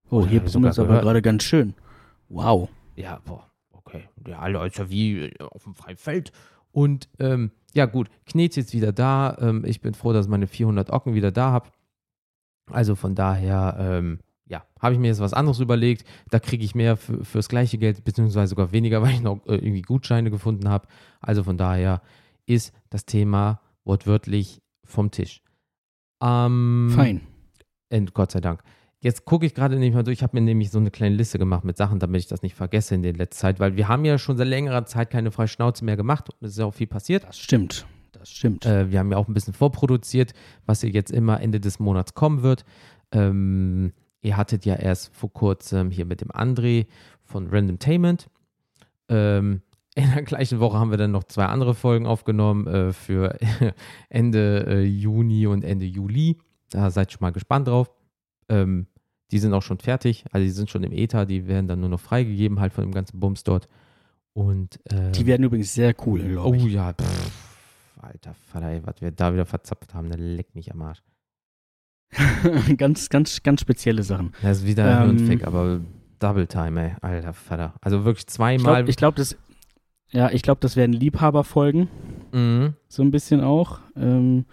[0.10, 1.74] Oh, hier brummelt es aber gerade ganz schön.
[2.30, 2.70] Wow.
[2.96, 4.08] Ja, boah, okay.
[4.26, 6.32] Ja, ist ja wie äh, auf dem freien Feld.
[6.72, 9.38] Und ähm, ja, gut, Knete jetzt wieder da.
[9.40, 11.70] Ähm, ich bin froh, dass ich meine 400 Ocken wieder da habe.
[12.70, 16.06] Also von daher, ähm, ja, habe ich mir jetzt was anderes überlegt.
[16.30, 19.56] Da kriege ich mehr für, fürs gleiche Geld, beziehungsweise sogar weniger, weil ich noch äh,
[19.56, 20.88] irgendwie Gutscheine gefunden habe.
[21.22, 22.02] Also von daher
[22.46, 25.42] ist das Thema wortwörtlich vom Tisch.
[26.94, 27.22] Fein.
[27.92, 28.62] Und Gott sei Dank.
[29.04, 30.20] Jetzt gucke ich gerade nämlich mal durch.
[30.20, 32.54] Ich habe mir nämlich so eine kleine Liste gemacht mit Sachen, damit ich das nicht
[32.54, 35.48] vergesse in der letzten Zeit, weil wir haben ja schon seit längerer Zeit keine freie
[35.48, 37.24] Schnauze mehr gemacht und es ist ja auch viel passiert.
[37.24, 37.88] Das stimmt.
[38.12, 38.68] Das stimmt.
[38.68, 40.34] Äh, wir haben ja auch ein bisschen vorproduziert,
[40.68, 42.64] was ja jetzt immer Ende des Monats kommen wird.
[43.12, 46.86] Ähm, ihr hattet ja erst vor kurzem hier mit dem André
[47.24, 48.30] von Randomtainment.
[49.10, 49.64] Ähm,
[49.96, 53.36] in der gleichen Woche haben wir dann noch zwei andere Folgen aufgenommen äh, für
[54.10, 56.38] Ende äh, Juni und Ende Juli.
[56.70, 57.90] Da seid schon mal gespannt drauf.
[58.48, 58.88] Ähm,
[59.32, 61.90] die sind auch schon fertig, also die sind schon im Ether, die werden dann nur
[61.90, 63.68] noch freigegeben, halt von dem ganzen Bums dort.
[64.34, 66.74] Und äh, Die werden übrigens sehr cool, glaube Oh ich.
[66.74, 70.82] ja, pff, alter Vater, ey, was wir da wieder verzapft haben, der leckt mich am
[70.82, 71.02] Arsch.
[72.78, 74.34] ganz, ganz, ganz spezielle Sachen.
[74.42, 75.82] Das ist wieder Ähm, Hirnfick, aber
[76.20, 77.74] Double Time, ey, alter Vater.
[77.82, 78.84] Also wirklich Ich zweimal.
[78.84, 79.38] glaube, glaub, das,
[80.12, 81.88] ja, ich glaube, das werden Liebhaberfolgen,
[82.34, 82.76] Mhm.
[82.88, 83.80] so ein bisschen auch.
[83.96, 84.46] Ähm,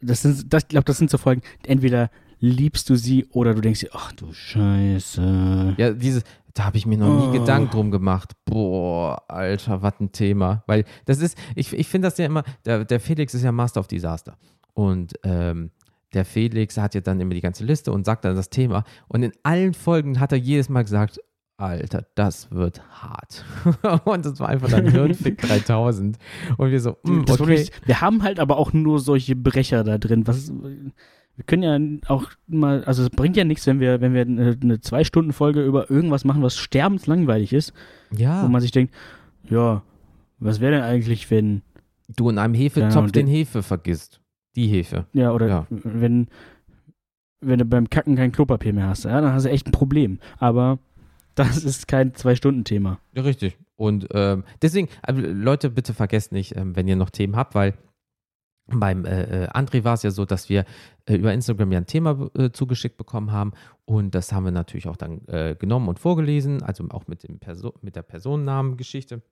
[0.00, 1.42] das sind, das, ich glaube, das sind so Folgen.
[1.66, 5.74] Entweder liebst du sie oder du denkst dir, ach du Scheiße.
[5.76, 6.22] Ja, dieses,
[6.54, 7.40] da habe ich mir noch nie Oh.
[7.40, 8.32] Gedanken drum gemacht.
[8.44, 10.62] Boah, Alter, was ein Thema.
[10.66, 13.80] Weil das ist, ich, ich finde das ja immer, der, der Felix ist ja Master
[13.80, 14.36] of Disaster.
[14.74, 15.70] Und ähm,
[16.14, 18.84] der Felix hat ja dann immer die ganze Liste und sagt dann das Thema.
[19.08, 21.20] Und in allen Folgen hat er jedes Mal gesagt,
[21.58, 23.44] Alter, das wird hart.
[24.04, 26.16] und das war einfach dann Hirnfick 3000.
[26.56, 27.68] Und wir so, mm, okay.
[27.84, 30.26] wir haben halt aber auch nur solche Brecher da drin.
[30.26, 30.52] Was,
[31.38, 31.78] wir können ja
[32.12, 35.88] auch mal, also es bringt ja nichts, wenn wir, wenn wir eine, eine Zwei-Stunden-Folge über
[35.88, 37.72] irgendwas machen, was sterbenslangweilig ist,
[38.10, 38.92] Ja, wo man sich denkt,
[39.48, 39.82] ja,
[40.40, 41.62] was wäre denn eigentlich, wenn,
[42.16, 44.20] du in einem Hefetopf den der- Hefe vergisst.
[44.56, 45.06] Die Hefe.
[45.12, 45.66] ja, oder Ja.
[45.70, 46.26] wenn,
[47.40, 50.18] wenn du beim Kacken kein Klopapier mehr hast, ja, dann hast du echt ein Problem.
[50.38, 50.80] Aber
[51.36, 52.98] das ist kein Zwei-Stunden-Thema.
[53.14, 53.56] Ja, richtig.
[53.76, 57.74] Und ähm, deswegen, also, Leute, bitte vergesst nicht, ähm, wenn ihr noch Themen habt, weil
[58.68, 60.64] beim äh, äh, André war es ja so, dass wir
[61.06, 63.52] äh, über Instagram ja ein Thema äh, zugeschickt bekommen haben
[63.84, 67.38] und das haben wir natürlich auch dann äh, genommen und vorgelesen, also auch mit, dem
[67.38, 69.22] Perso mit der Personennamengeschichte.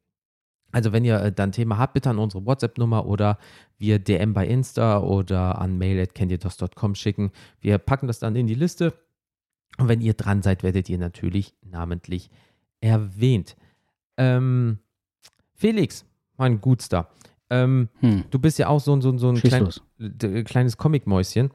[0.73, 3.39] Also wenn ihr äh, dann ein Thema habt, bitte an unsere WhatsApp-Nummer oder
[3.79, 7.31] wir DM bei Insta oder an mail.candydos.com schicken.
[7.61, 8.95] Wir packen das dann in die Liste
[9.79, 12.31] und wenn ihr dran seid, werdet ihr natürlich namentlich
[12.81, 13.57] erwähnt.
[14.17, 14.79] Ähm,
[15.55, 17.11] Felix, mein Gutster,
[17.51, 18.25] ähm, Hm.
[18.31, 19.69] du bist ja auch so, ein- so, so ein klein,
[20.45, 21.51] kleines Comic-Mäuschen.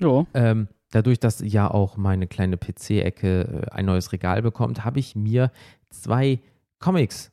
[0.00, 0.26] Ja.
[0.34, 5.14] Ähm, dadurch, dass ja auch meine kleine PC-Ecke äh, ein neues Regal bekommt, habe ich
[5.16, 5.50] mir
[5.90, 6.40] zwei
[6.80, 7.32] Comics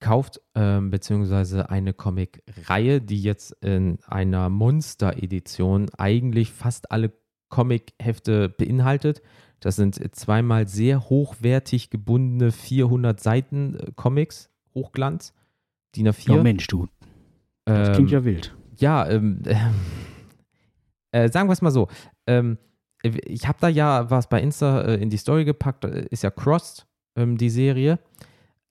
[0.00, 7.12] gekauft, ähm, beziehungsweise eine Comic-Reihe, die jetzt in einer Monster-Edition eigentlich fast alle
[7.48, 9.22] Comic-Hefte beinhaltet.
[9.60, 15.32] Das sind zweimal sehr hochwertig gebundene 400 Seiten äh, Comics, Hochglanz,
[15.96, 16.36] DIN A4.
[16.36, 16.86] Ja, Mensch, du.
[17.64, 18.54] Das Ähm, klingt ja wild.
[18.76, 19.42] ja, ähm,
[21.12, 21.88] äh, sagen wir es mal so.
[22.26, 22.58] Ähm,
[23.02, 26.30] ich habe da ja was bei Insta äh, in die Story gepackt, äh, ist ja
[26.30, 27.98] Crossed, ähm, die Serie.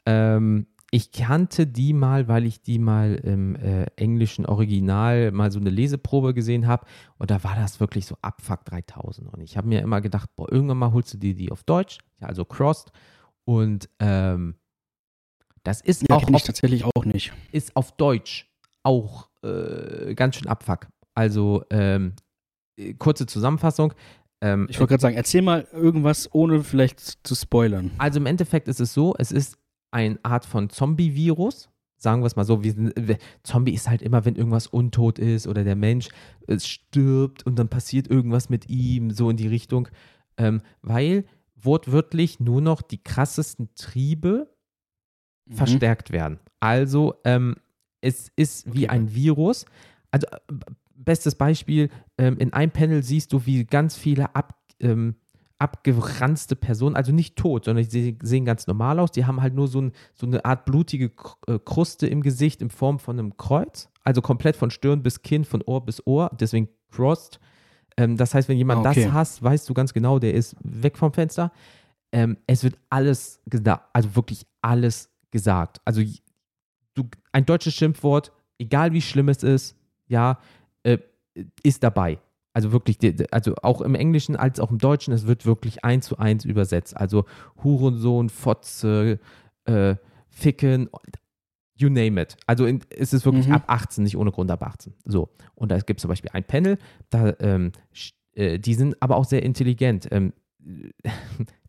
[0.05, 5.59] Ähm, ich kannte die mal, weil ich die mal im äh, englischen Original mal so
[5.59, 6.85] eine Leseprobe gesehen habe
[7.17, 10.51] und da war das wirklich so Abfuck 3000 und ich habe mir immer gedacht, boah,
[10.51, 12.91] irgendwann mal holst du dir die auf Deutsch, ja, also Crossed
[13.45, 14.55] und ähm,
[15.63, 17.31] das ist Ja, auch auf ich tatsächlich auch nicht.
[17.51, 18.49] ist auf Deutsch
[18.83, 20.87] auch äh, ganz schön abfuck.
[21.15, 22.13] Also, ähm,
[22.77, 23.93] äh, kurze Zusammenfassung.
[24.41, 27.91] Ähm, Ich wollte gerade sagen, erzähl mal irgendwas, ohne vielleicht zu spoilern.
[27.97, 29.57] also im Endeffekt ist es so, es ist
[29.91, 31.69] eine Art von Zombie-Virus.
[31.97, 32.93] Sagen wir es mal so, sind,
[33.43, 36.09] Zombie ist halt immer, wenn irgendwas untot ist oder der Mensch
[36.47, 39.87] es stirbt und dann passiert irgendwas mit ihm, so in die Richtung.
[40.35, 41.23] Ähm, weil
[41.55, 44.52] wortwörtlich nur noch die krassesten Triebe
[45.45, 45.55] Mhm.
[45.55, 46.39] verstärkt werden.
[46.59, 47.55] Also ähm,
[48.01, 48.89] es ist wie Okay.
[48.89, 49.65] ein Virus.
[50.11, 50.53] Also äh,
[50.95, 55.15] bestes Beispiel, ähm, in einem Panel siehst du, wie ganz viele ab, ähm,
[55.59, 59.11] abgeranzte Personen, also nicht tot, sondern sie sehen ganz normal aus.
[59.11, 61.11] Die haben halt nur so, ein, so eine Art blutige
[61.47, 63.89] äh, Kruste im Gesicht in Form von einem Kreuz.
[64.03, 67.39] Also komplett von Stirn bis Kinn, von Ohr bis Ohr, deswegen crossed.
[67.95, 69.05] Ähm, das heißt, wenn jemand Ah, okay.
[69.05, 71.51] das hasst, weißt du ganz genau, der ist weg vom Fenster.
[72.11, 73.41] Ähm, es wird alles
[73.93, 75.81] also wirklich alles gesagt.
[75.83, 76.01] Also
[76.93, 79.75] du, ein deutsches Schimpfwort, egal wie schlimm es ist,
[80.07, 80.39] ja,
[80.83, 80.99] äh,
[81.63, 82.19] ist dabei.
[82.53, 82.97] Also wirklich,
[83.33, 86.95] also auch im Englischen als auch im Deutschen, es wird wirklich eins zu eins übersetzt.
[86.95, 87.25] Also
[87.63, 89.19] Hurensohn, Fotze,
[89.65, 89.95] äh,
[90.29, 90.87] Ficken,
[91.75, 92.37] you name it.
[92.45, 93.55] Also in, es ist wirklich Mhm.
[93.55, 94.93] ab 18, nicht ohne Grund ab 18.
[95.03, 95.29] So.
[95.55, 96.77] Und da gibt es zum Beispiel ein Panel,
[97.09, 97.71] da, ähm,
[98.35, 100.07] äh, die sind aber auch sehr intelligent.
[100.11, 100.31] Ähm,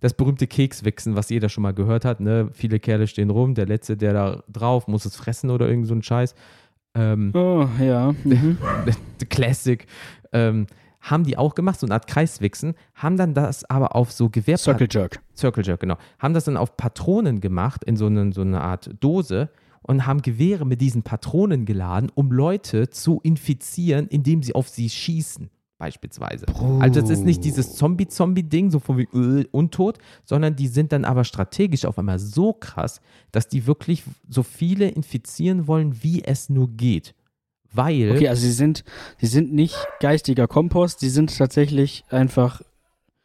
[0.01, 2.51] das berühmte Kekswichsen, was jeder schon mal gehört hat, ne?
[2.53, 5.95] Viele Kerle stehen rum, der letzte, der da drauf, muss es fressen oder irgend so
[5.95, 6.35] ein Scheiß.
[6.95, 8.15] Ähm, Oh, ja.
[8.25, 8.59] Mhm.
[9.19, 9.87] The Classic.
[10.33, 10.67] Ähm,
[11.01, 14.57] haben die auch gemacht, so eine Art Kreiswichsen, haben dann das aber auf so Gewehr
[14.57, 15.21] Circle Jerk.
[15.37, 15.97] Circle Jerk, genau.
[16.19, 19.51] Haben das dann auf Patronen gemacht, in so, eine, so eine Art Dose
[19.83, 24.89] und haben Gewehre mit diesen Patronen geladen, um Leute zu infizieren, indem sie auf sie
[24.89, 25.51] schießen,
[25.85, 26.47] beispielsweise.
[26.81, 31.05] Also es ist nicht dieses Zombie-Zombie-Ding, so von wie äh, untot, sondern die sind dann
[31.05, 36.49] aber strategisch auf einmal so krass, dass die wirklich so viele infizieren wollen, wie es
[36.49, 37.15] nur geht.
[37.71, 38.13] Weil.
[38.13, 38.83] Okay, also sie sind,
[39.19, 42.63] sie sind nicht geistiger Kompost, sie sind tatsächlich einfach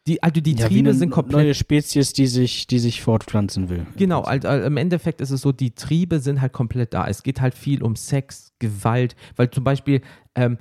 [0.07, 1.43] die, also die ja, Triebe sind komplett.
[1.43, 3.85] neue Spezies, die sich, die sich fortpflanzen will.
[3.95, 7.07] Genau, also, also im Endeffekt ist es so, die Triebe sind halt komplett da.
[7.07, 10.01] Es geht halt viel um Sex, Gewalt, weil zum Beispiel,
[10.35, 10.57] ähm,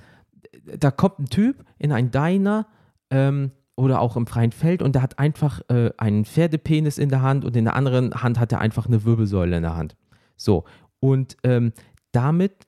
[0.79, 2.67] da kommt ein Typ in ein Diner
[3.11, 7.23] ähm, oder auch im freien Feld und der hat einfach äh, einen Pferdepenis in der
[7.23, 9.97] Hand und in der anderen Hand hat er einfach eine Wirbelsäule in der Hand.
[10.37, 10.65] So,
[11.01, 11.73] und ähm,
[12.13, 12.67] damit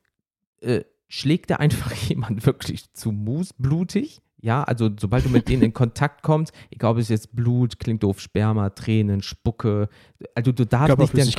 [0.61, 4.21] äh, schlägt er einfach jemand wirklich zu Mus, blutig.
[4.43, 8.03] Ja, also sobald du mit denen in Kontakt kommst, egal ob es jetzt Blut, klingt
[8.03, 9.89] doof, Sperma, Tränen, Spucke,
[10.35, 11.39] also du darfst nicht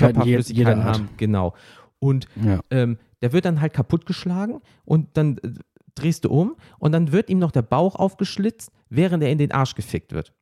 [0.51, 0.83] jeder Art.
[0.85, 1.55] haben, genau.
[1.97, 2.59] Und Ja.
[2.69, 5.49] ähm, der wird dann halt kaputtgeschlagen und dann äh,
[5.95, 9.51] drehst du um und dann wird ihm noch der Bauch aufgeschlitzt, während er in den
[9.51, 10.33] Arsch gefickt wird.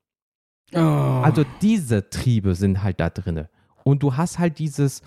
[0.74, 0.78] Oh.
[0.78, 3.50] Also diese Triebe sind halt da drinne.
[3.84, 5.02] Und du hast halt dieses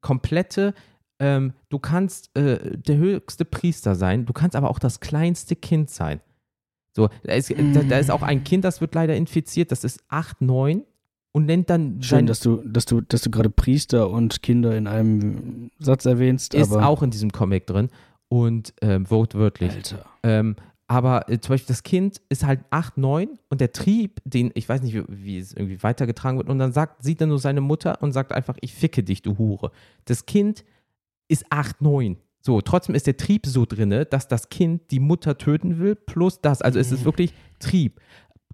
[0.00, 0.74] komplette,
[1.18, 5.90] ähm, du kannst äh, der höchste Priester sein, du kannst aber auch das kleinste Kind
[5.90, 6.20] sein.
[6.94, 10.04] So, da ist, da, da ist auch ein Kind, das wird leider infiziert, das ist
[10.08, 10.84] 8, 9
[11.32, 14.86] und nennt dann Schön, dass du, dass du, dass du gerade Priester und Kinder in
[14.86, 17.88] einem Satz erwähnst, ist aber auch in diesem Comic drin
[18.32, 19.72] und ähm, wortwörtlich.
[19.72, 20.06] Alter.
[20.22, 24.50] Ähm, aber äh, zum Beispiel das Kind ist halt 8, 9 und der Trieb, den,
[24.54, 27.38] ich weiß nicht, wie, wie es irgendwie weitergetragen wird, und dann sagt, sieht er nur
[27.38, 29.70] seine Mutter und sagt einfach, ich ficke dich, du Hure.
[30.06, 30.64] Das Kind
[31.28, 32.16] ist 8, 9.
[32.40, 36.40] So, trotzdem ist der Trieb so drinne, dass das Kind die Mutter töten will, plus
[36.40, 36.62] das.
[36.62, 38.00] Also es ist wirklich Trieb.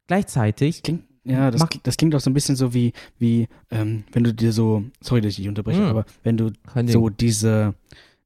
[0.08, 4.24] Gleichzeitig, Klingt, ja, das, das klingt auch so ein bisschen so wie, wie ähm, wenn
[4.24, 5.86] du dir so, sorry, dass ich dich unterbreche, Hm.
[5.86, 6.50] aber wenn du
[6.86, 7.74] so diese,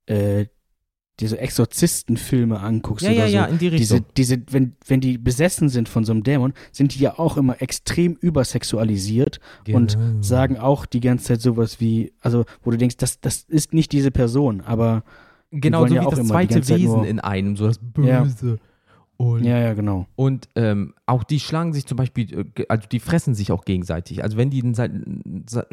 [0.07, 0.47] äh,
[1.21, 4.13] diese Exorzistenfilme anguckst ja, oder ja, so, ja, in die diese, Richtung.
[4.17, 7.61] diese, wenn, wenn die besessen sind von so einem Dämon, sind die ja auch immer
[7.61, 9.39] extrem übersexualisiert
[9.73, 10.23] und Genau.
[10.23, 13.93] sagen auch die ganze Zeit sowas wie, also wo du denkst, das, das ist nicht
[13.93, 15.05] diese Person, aber
[15.51, 18.27] genau so ja wie auch das zweite Wesen nur- in einem, so das Ja.
[19.23, 20.09] Und ja, ja, genau.
[20.17, 24.25] Und ähm, auch die schlagen sich zum Beispiel, äh, also die fressen sich auch gegenseitig.
[24.25, 24.91] Also wenn die seit,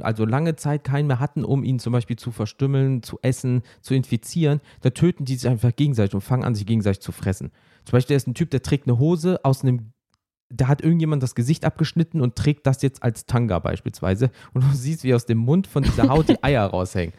[0.02, 3.96] also lange Zeit keinen mehr hatten, um ihn zum Beispiel zu verstümmeln, zu essen, zu
[3.96, 7.50] infizieren, da töten die sich einfach gegenseitig und fangen an, sich gegenseitig zu fressen.
[7.86, 9.94] Zum Beispiel ist ein Typ, der trägt eine Hose aus einem,
[10.50, 14.30] da hat irgendjemand das Gesicht abgeschnitten und trägt das jetzt als Tanga beispielsweise.
[14.54, 17.16] Und du siehst, wie aus dem Mund von dieser Haut die Eier raushängen.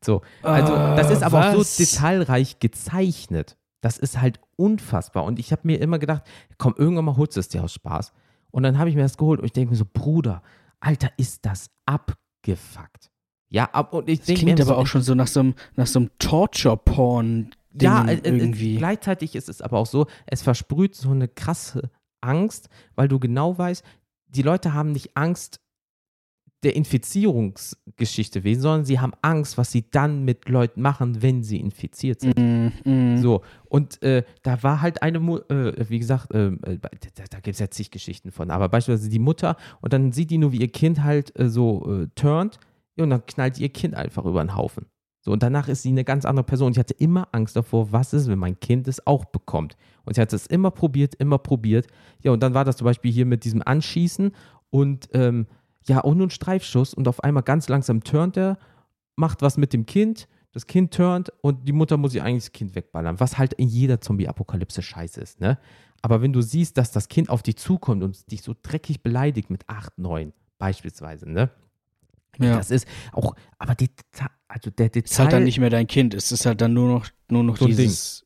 [0.00, 1.76] So, also das ist aber auch was?
[1.76, 3.56] so detailreich gezeichnet.
[3.80, 5.24] Das ist halt unfassbar.
[5.24, 6.22] Und ich habe mir immer gedacht,
[6.56, 8.12] komm, irgendwann mal holst du es dir aus Spaß.
[8.52, 10.42] Und dann habe ich mir das geholt und ich denke mir so, Bruder,
[10.78, 13.10] Alter, ist das abgefuckt.
[13.48, 15.86] Ja, ab, und ich denke klingt aber so, auch schon so nach so einem, nach
[15.86, 17.50] so einem Torture-Porn.
[17.80, 18.76] ja, äh, äh, irgendwie.
[18.76, 23.58] gleichzeitig ist es aber auch so, es versprüht so eine krasse Angst, weil du genau
[23.58, 23.84] weißt,
[24.28, 25.60] die Leute haben nicht Angst
[26.62, 31.58] der Infizierungsgeschichte wegen, sondern sie haben Angst, was sie dann mit Leuten machen, wenn sie
[31.58, 32.38] infiziert sind.
[32.38, 33.18] Mm, mm.
[33.18, 37.40] So, und äh, da war halt eine, Mu äh, wie gesagt, äh, äh, da, da
[37.40, 40.52] gibt es ja zig Geschichten von, aber beispielsweise die Mutter und dann sieht die nur,
[40.52, 42.58] wie ihr Kind halt äh, so äh, turnt
[42.96, 44.86] und dann knallt ihr Kind einfach über den Haufen.
[45.24, 46.66] So, und danach ist sie eine ganz andere Person.
[46.66, 49.76] Und ich hatte immer Angst davor, was ist, wenn mein Kind es auch bekommt.
[50.04, 51.86] Und sie hat es immer probiert, immer probiert.
[52.22, 54.32] Ja, und dann war das zum Beispiel hier mit diesem Anschießen
[54.70, 55.46] und ähm,
[55.86, 58.58] ja, und nun Streifschuss und auf einmal ganz langsam turnt er,
[59.16, 62.52] macht was mit dem Kind, das Kind turnt und die Mutter muss sich eigentlich das
[62.52, 65.58] Kind wegballern, was halt in jeder Zombie-Apokalypse scheiße ist, ne?
[66.02, 69.50] Aber wenn du siehst, dass das Kind auf dich zukommt und dich so dreckig beleidigt
[69.50, 71.50] mit 8, 9 beispielsweise, ne?
[72.38, 72.56] Ja.
[72.56, 73.90] Das ist auch, aber die,
[74.48, 75.04] also der Detail.
[75.04, 76.14] ist halt dann nicht mehr dein Kind.
[76.14, 78.24] Es ist halt dann nur noch, nur noch So ein dieses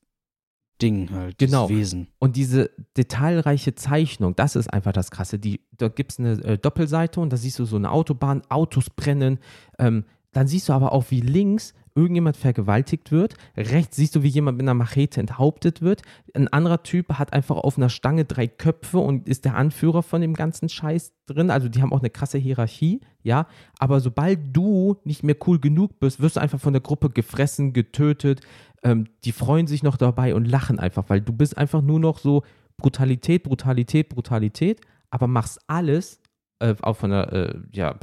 [0.83, 1.11] Ding.
[1.11, 1.69] halt, Genau.
[1.69, 2.09] Wesen.
[2.19, 5.39] Und diese detailreiche Zeichnung, das ist einfach das Krasse.
[5.39, 8.91] Die, da gibt es eine äh, Doppelseite und da siehst du so eine Autobahn, Autos
[8.91, 9.39] brennen.
[9.79, 13.35] Ähm, dann siehst du aber auch, wie links irgendjemand vergewaltigt wird.
[13.57, 16.03] Rechts siehst du, wie jemand mit einer Machete enthauptet wird.
[16.35, 20.21] Ein anderer Typ hat einfach auf einer Stange drei Köpfe und ist der Anführer von
[20.21, 21.51] dem ganzen Scheiß drin.
[21.51, 23.47] Also die haben auch eine krasse Hierarchie, ja.
[23.79, 27.73] Aber sobald du nicht mehr cool genug bist, wirst du einfach von der Gruppe gefressen,
[27.73, 28.43] getötet.
[28.87, 32.19] Ähm, die freuen sich noch dabei und lachen einfach, weil du bist einfach nur noch
[32.19, 32.45] so
[32.77, 36.21] Brutalität, Brutalität, Brutalität, aber machst alles,
[36.61, 37.99] äh, auch von der, äh, ja,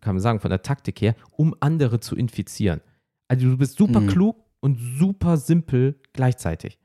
[0.00, 2.80] kann man sagen, von der Taktik her, um andere zu infizieren.
[3.28, 4.06] Also du bist super Mhm.
[4.06, 6.78] klug und super simpel gleichzeitig.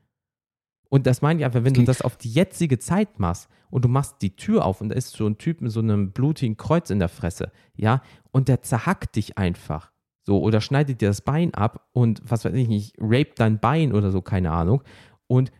[0.88, 3.88] Und das meine ich einfach, wenn du das auf die jetzige Zeit machst und du
[3.88, 6.90] machst die Tür auf und da ist so ein Typ mit so einem blutigen Kreuz
[6.90, 9.92] in der Fresse, ja, und der zerhackt dich einfach.
[10.26, 13.92] So, oder schneidet dir das Bein ab und was weiß ich nicht, rape dein Bein
[13.92, 14.82] oder so, keine Ahnung.
[15.28, 15.52] Und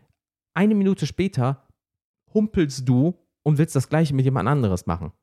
[0.53, 1.65] eine Minute später
[2.33, 5.13] humpelst du und willst das gleiche mit jemand anderes machen.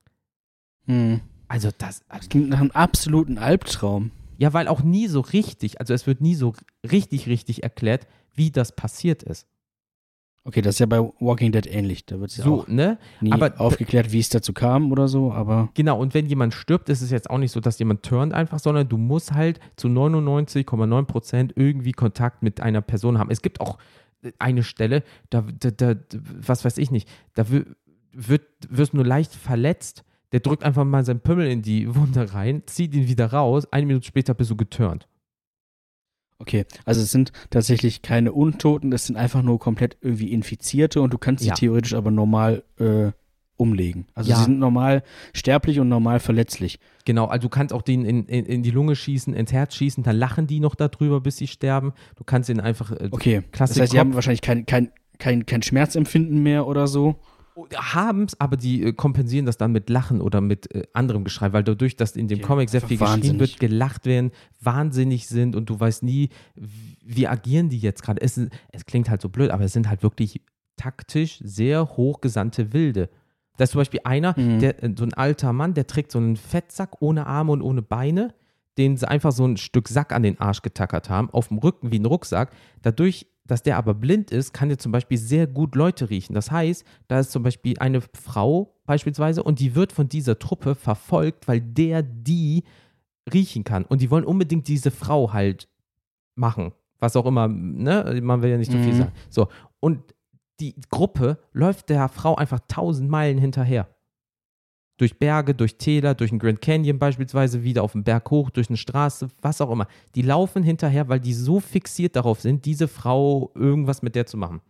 [0.87, 1.21] Hm.
[1.47, 4.13] Also das, Das klingt nach einem absoluten Albtraum.
[4.39, 6.55] ja, weil auch nie so richtig, also es wird nie so
[6.91, 9.47] richtig, richtig erklärt, wie das passiert ist.
[10.47, 12.05] Okay, das ist ja bei Walking Dead ähnlich.
[12.05, 12.99] Da wird es ja So, auch ne?
[13.23, 16.89] nie aber- aufgeklärt, wie es dazu kam oder so, aber Genau, und wenn jemand stirbt,
[16.91, 19.89] ist es jetzt auch nicht so, dass jemand turnt einfach, sondern du musst halt zu
[19.89, 23.31] 99,9 Prozent irgendwie Kontakt mit einer Person haben.
[23.31, 23.79] Es gibt auch
[24.39, 25.95] eine Stelle, da, da, da
[26.41, 27.65] was weiß ich nicht, da wi-
[28.13, 32.33] wird, wirst du nur leicht verletzt, der drückt einfach mal seinen Pümmel in die Wunde
[32.35, 35.07] rein, zieht ihn wieder raus, eine Minute später bist du geturnt.
[36.39, 36.65] Okay.
[36.85, 41.19] Also es sind tatsächlich keine Untoten, es sind einfach nur komplett irgendwie Infizierte und du
[41.19, 41.55] kannst sie Ja.
[41.55, 43.13] theoretisch aber normal äh,
[43.57, 44.07] umlegen.
[44.15, 44.39] Also Ja.
[44.39, 46.81] sie sind normal sterblich und normal verletzlich.
[47.05, 50.03] Genau, also du kannst auch den in, in, in die Lunge schießen, ins Herz schießen,
[50.03, 51.93] dann lachen die noch darüber, bis sie sterben.
[52.17, 52.91] Du kannst ihn einfach.
[52.91, 53.43] Äh, Okay.
[53.53, 57.15] Klassik das heißt, sie haben wahrscheinlich kein, kein, kein, kein Schmerzempfinden mehr oder so.
[57.77, 61.53] Haben es, aber die äh, kompensieren das dann mit Lachen oder mit äh, anderem Geschrei,
[61.53, 65.55] weil dadurch, dass in dem Okay, Comic sehr viel geschrien wird, gelacht werden, wahnsinnig sind
[65.55, 68.21] und du weißt nie, wie, agieren die jetzt gerade.
[68.21, 68.41] Es,
[68.73, 70.41] es klingt halt so blöd, aber es sind halt wirklich
[70.77, 73.09] taktisch sehr hochgesandte Wilde.
[73.57, 74.59] Da ist zum Beispiel einer, Mhm.
[74.59, 77.83] der, äh, so ein alter Mann, der trägt so einen Fettsack ohne Arme und ohne
[77.83, 78.35] Beine,
[78.79, 81.93] den sie einfach so ein Stück Sack an den Arsch getackert haben, auf dem Rücken
[81.93, 82.51] wie ein Rucksack.
[82.83, 86.35] Dadurch, dass der aber blind ist, kann der zum Beispiel sehr gut Leute riechen.
[86.35, 90.75] Das heißt, da ist zum Beispiel eine Frau beispielsweise und die wird von dieser Truppe
[90.75, 92.65] verfolgt, weil der die
[93.33, 93.85] riechen kann.
[93.85, 95.69] Und die wollen unbedingt diese Frau halt
[96.37, 96.73] machen.
[97.01, 98.19] Was auch immer, ne?
[98.23, 98.99] Man will ja nicht so viel Mhm.
[98.99, 99.13] sagen.
[99.29, 99.49] So,
[99.81, 100.15] und
[100.61, 103.89] die Gruppe läuft der Frau einfach tausend Meilen hinterher.
[104.97, 108.69] Durch Berge, durch Täler, durch den Grand Canyon beispielsweise, wieder auf den Berg hoch, durch
[108.69, 109.89] eine Straße, was auch immer.
[110.15, 114.37] Die laufen hinterher, weil die so fixiert darauf sind, diese Frau irgendwas mit der zu
[114.37, 114.61] machen.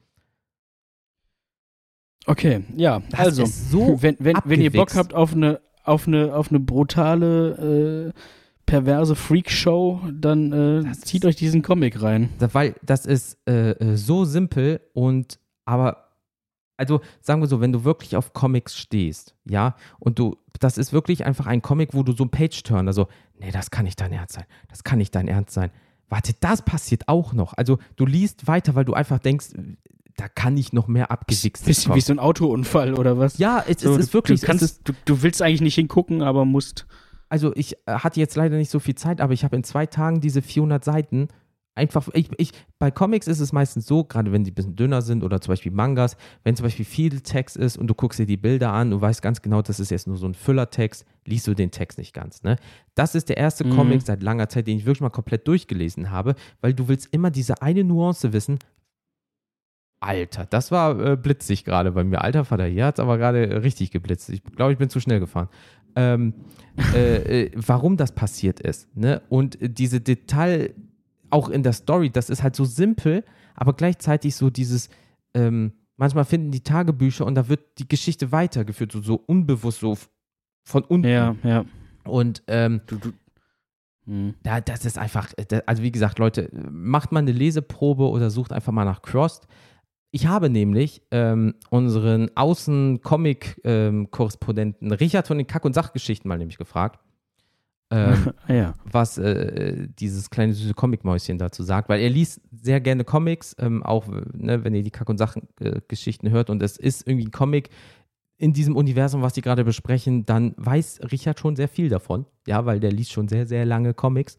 [2.27, 6.07] Okay, ja, Das also, ist so wenn, wenn, wenn ihr Bock habt auf eine, auf
[6.07, 8.19] eine, auf eine brutale, äh,
[8.67, 12.31] perverse Freakshow, dann äh, zieht euch diesen Comic rein.
[12.39, 16.04] Weil das ist äh, äh, so simpel und aber,
[16.77, 20.93] also sagen wir so, wenn du wirklich auf Comics stehst, ja, und du, das ist
[20.93, 23.09] wirklich einfach ein Comic, wo du so ein Page-Turner, so,
[23.39, 25.71] nee, das kann nicht dein Ernst sein, das kann nicht dein Ernst sein.
[26.09, 27.55] Warte, das passiert auch noch.
[27.55, 29.49] Also du liest weiter, weil du einfach denkst,
[30.17, 31.97] da kann nicht noch mehr abgewichst Bisschen kommen.
[31.97, 33.39] wie so ein Autounfall oder was?
[33.39, 35.75] Ja, es, So, es ist wirklich, du, kannst, es ist, du, du willst eigentlich nicht
[35.75, 36.87] hingucken, aber musst.
[37.29, 39.87] also ich äh, hatte jetzt leider nicht so viel Zeit, aber ich habe in zwei
[39.87, 41.29] Tagen diese 400 Seiten
[41.75, 45.03] einfach, ich, ich, bei Comics ist es meistens so, gerade wenn die ein bisschen dünner
[45.03, 48.27] sind oder zum Beispiel Mangas, wenn zum Beispiel viel Text ist und du guckst dir
[48.27, 51.47] die Bilder an, du weißt ganz genau, das ist jetzt nur so ein Füllertext, liest
[51.47, 52.43] du den Text nicht ganz.
[52.43, 52.57] Ne?
[52.95, 53.71] Das ist der erste Mhm.
[53.71, 57.31] Comic seit langer Zeit, den ich wirklich mal komplett durchgelesen habe, weil du willst immer
[57.31, 58.59] diese eine Nuance wissen.
[60.01, 62.21] Alter, das war äh, blitzig gerade bei mir.
[62.23, 64.29] Alter Vater, hier hat es aber gerade richtig geblitzt.
[64.29, 65.49] Ich glaube, ich bin zu schnell gefahren.
[65.97, 66.35] Ähm,
[66.95, 68.95] äh, äh, warum das passiert ist.
[68.97, 69.23] Ne?
[69.31, 70.75] Und diese Detail,
[71.35, 74.89] auch in der Story, das ist halt so simpel, aber gleichzeitig so dieses,
[75.35, 79.97] ähm, manchmal finden die Tagebücher und da wird die Geschichte weitergeführt, so, so unbewusst, so
[80.67, 81.09] von unten.
[81.09, 81.65] Ja, ja.
[82.05, 83.13] Und ähm, Du, du.
[84.07, 84.35] Hm.
[84.45, 88.31] ja, das ist einfach, äh, da- also wie gesagt, Leute, macht mal eine Leseprobe oder
[88.31, 89.47] sucht einfach mal nach Crossed.
[90.11, 97.01] Ich habe nämlich ähm, unseren Außen-Comic-Korrespondenten Richard von den Kack- und Sachgeschichten mal nämlich gefragt,
[97.91, 98.75] ähm, Ah, ja.
[98.91, 103.83] was äh, dieses kleine süße Comicmäuschen dazu sagt, weil er liest sehr gerne Comics, ähm,
[103.83, 106.51] auch ne, wenn ihr die Kack- und Sachgeschichten hört.
[106.51, 107.71] Und es ist irgendwie ein Comic
[108.37, 112.67] in diesem Universum, was die gerade besprechen, dann weiß Richard schon sehr viel davon, ja,
[112.67, 114.37] weil der liest schon sehr, sehr lange Comics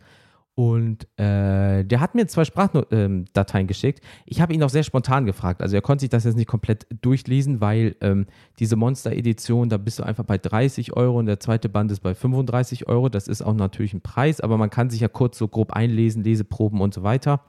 [0.55, 4.01] und äh, der hat mir zwei Sprachdateien geschickt.
[4.25, 5.61] Ich habe ihn auch sehr spontan gefragt.
[5.61, 8.25] Also er konnte sich das jetzt nicht komplett durchlesen, weil ähm,
[8.57, 12.15] diese Monster-Edition, da bist du einfach bei 30 Euro und der zweite Band ist bei
[12.15, 13.09] 35 Euro.
[13.09, 16.23] Das ist auch natürlich ein Preis, aber man kann sich ja kurz so grob einlesen,
[16.23, 17.41] Leseproben und so weiter.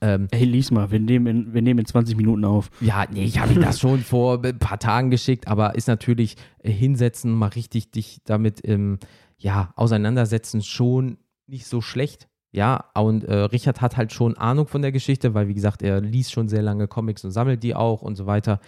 [0.00, 2.70] Ähm, Hey, lies mal, wir nehmen in, wir nehmen in 20 Minuten auf.
[2.80, 6.36] ja, nee, ich habe ihm das schon vor ein paar Tagen geschickt, aber ist natürlich
[6.62, 8.98] äh, hinsetzen, mal richtig dich damit ähm,
[9.36, 11.18] ja, auseinandersetzen schon
[11.48, 12.28] nicht so schlecht.
[12.50, 16.00] Ja, und äh, Richard hat halt schon Ahnung von der Geschichte, weil wie gesagt, er
[16.00, 18.60] liest schon sehr lange Comics und sammelt die auch und so weiter.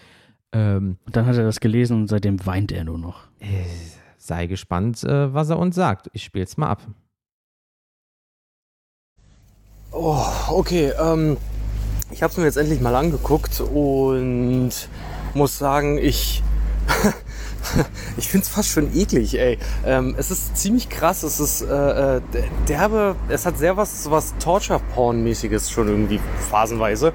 [0.53, 3.22] Ähm, Und dann hat er das gelesen und seitdem weint er nur noch.
[3.41, 3.64] äh,
[4.18, 6.11] sei gespannt, äh, was er uns sagt.
[6.12, 6.83] Ich spiel's mal ab.
[9.93, 10.93] Oh, okay.
[11.01, 11.37] Ähm,
[12.11, 14.72] ich habe es mir jetzt endlich mal angeguckt und
[15.35, 16.43] muss sagen, ich
[18.16, 19.59] ich finde es fast schon eklig, ey.
[19.85, 22.20] Ähm, es ist ziemlich krass, es ist äh, äh
[22.68, 26.20] derbe, es hat sehr was, was Torture-Porn-mäßiges schon irgendwie
[26.51, 27.12] phasenweise.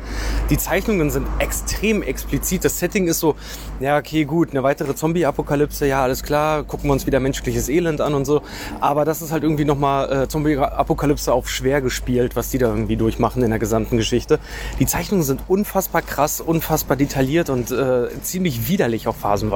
[0.50, 2.64] Die Zeichnungen sind extrem explizit.
[2.64, 3.36] Das Setting ist so,
[3.80, 8.02] ja, okay, gut, eine weitere Zombie-Apokalypse, ja, alles klar, gucken wir uns wieder menschliches Elend
[8.02, 8.42] an und so.
[8.80, 12.98] Aber das ist halt irgendwie nochmal äh, Zombie-Apokalypse auf schwer gespielt, was die da irgendwie
[12.98, 14.40] durchmachen in der gesamten Geschichte.
[14.80, 19.55] Die Zeichnungen sind unfassbar krass, unfassbar detailliert und äh, ziemlich widerlich auch phasenweise.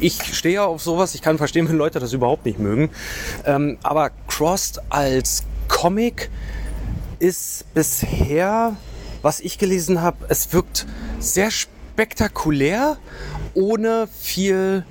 [0.00, 2.90] Ich stehe auf sowas, ich kann verstehen, wenn Leute das überhaupt nicht mögen.
[3.44, 6.30] Ähm, aber Crossed als Comic
[7.18, 8.76] ist bisher,
[9.22, 10.86] was ich gelesen habe, es wirkt
[11.18, 12.96] sehr spektakulär,
[13.54, 14.84] ohne viel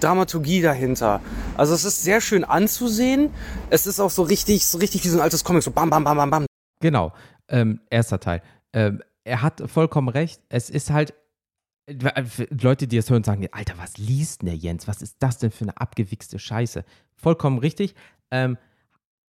[0.00, 1.20] Dramaturgie dahinter.
[1.56, 3.30] Also es ist sehr schön anzusehen.
[3.70, 6.04] Es ist auch so richtig, so richtig wie so ein altes Comic, so bam, bam,
[6.04, 6.46] bam, bam, bam.
[6.80, 7.12] Genau.
[7.48, 8.42] Ähm, erster Teil.
[8.72, 10.40] Ähm, er hat vollkommen recht.
[10.48, 11.14] Es ist halt
[11.86, 14.88] Leute, die es hören, sagen, Alter, was liest denn der Jens?
[14.88, 16.84] Was ist das denn für eine abgewichste Scheiße?
[17.14, 17.94] Vollkommen richtig.
[18.30, 18.56] Ähm,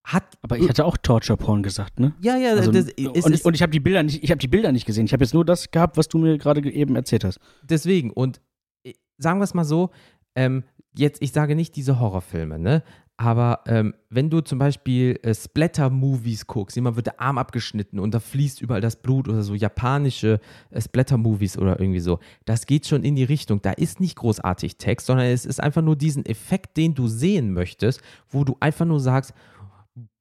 [0.06, 2.14] hat aber ich hatte auch Torture Porn gesagt, ne?
[2.22, 4.38] Ja, ja, also, das ist, und ich, und ich habe die Bilder nicht, ich habe
[4.38, 5.06] die Bilder nicht gesehen.
[5.06, 7.40] Ich habe jetzt nur das gehabt, was du mir gerade eben erzählt hast.
[7.64, 8.40] Deswegen und
[8.84, 9.90] äh, sagen wir es mal so,
[10.36, 10.64] ähm,
[10.96, 12.84] jetzt ich sage nicht diese Horrorfilme, ne?
[13.18, 18.14] Aber ähm, wenn du zum Beispiel äh, Splatter-Movies guckst, jemand wird der Arm abgeschnitten und
[18.14, 22.86] da fließt überall das Blut oder so japanische äh, Splatter-Movies oder irgendwie so, das geht
[22.86, 23.62] schon in die Richtung.
[23.62, 27.54] Da ist nicht großartig Text, sondern es ist einfach nur diesen Effekt, den du sehen
[27.54, 29.34] möchtest, wo du einfach nur sagst,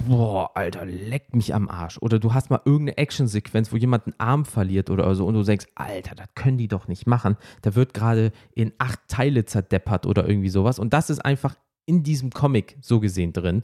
[0.06, 1.98] boah, Alter, leck mich am Arsch.
[1.98, 5.42] Oder du hast mal irgendeine Actionsequenz, wo jemand einen Arm verliert oder so und du
[5.42, 7.36] denkst, Alter, das können die doch nicht machen.
[7.62, 10.78] Da wird gerade in acht Teile zerdeppert oder irgendwie sowas.
[10.78, 11.56] Und das ist einfach
[11.86, 13.62] in diesem Comic so gesehen drin.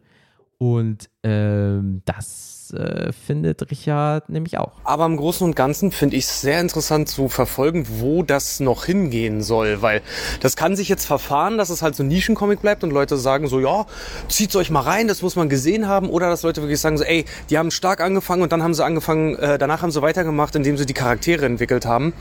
[0.58, 4.72] Und ähm, das äh, findet Richard nämlich auch.
[4.84, 8.84] Aber im Großen und Ganzen finde ich es sehr interessant zu verfolgen, wo das noch
[8.84, 10.02] hingehen soll, weil
[10.40, 13.48] das kann sich jetzt verfahren, dass es halt so ein Nischencomic bleibt und Leute sagen
[13.48, 13.86] so, ja,
[14.28, 17.04] zieht's euch mal rein, das muss man gesehen haben, oder dass Leute wirklich sagen so,
[17.04, 20.54] ey, die haben stark angefangen und dann haben sie angefangen, äh, danach haben sie weitergemacht,
[20.54, 22.12] indem sie die Charaktere entwickelt haben.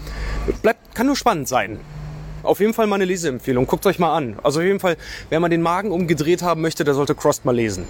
[0.62, 1.78] Bleibt, kann nur spannend sein.
[2.44, 3.68] Auf jeden Fall mal eine Leseempfehlung.
[3.68, 4.40] Guckt euch mal an.
[4.44, 4.96] Also auf jeden Fall,
[5.30, 7.86] wer mal den Magen umgedreht haben möchte, der sollte Crossed mal lesen.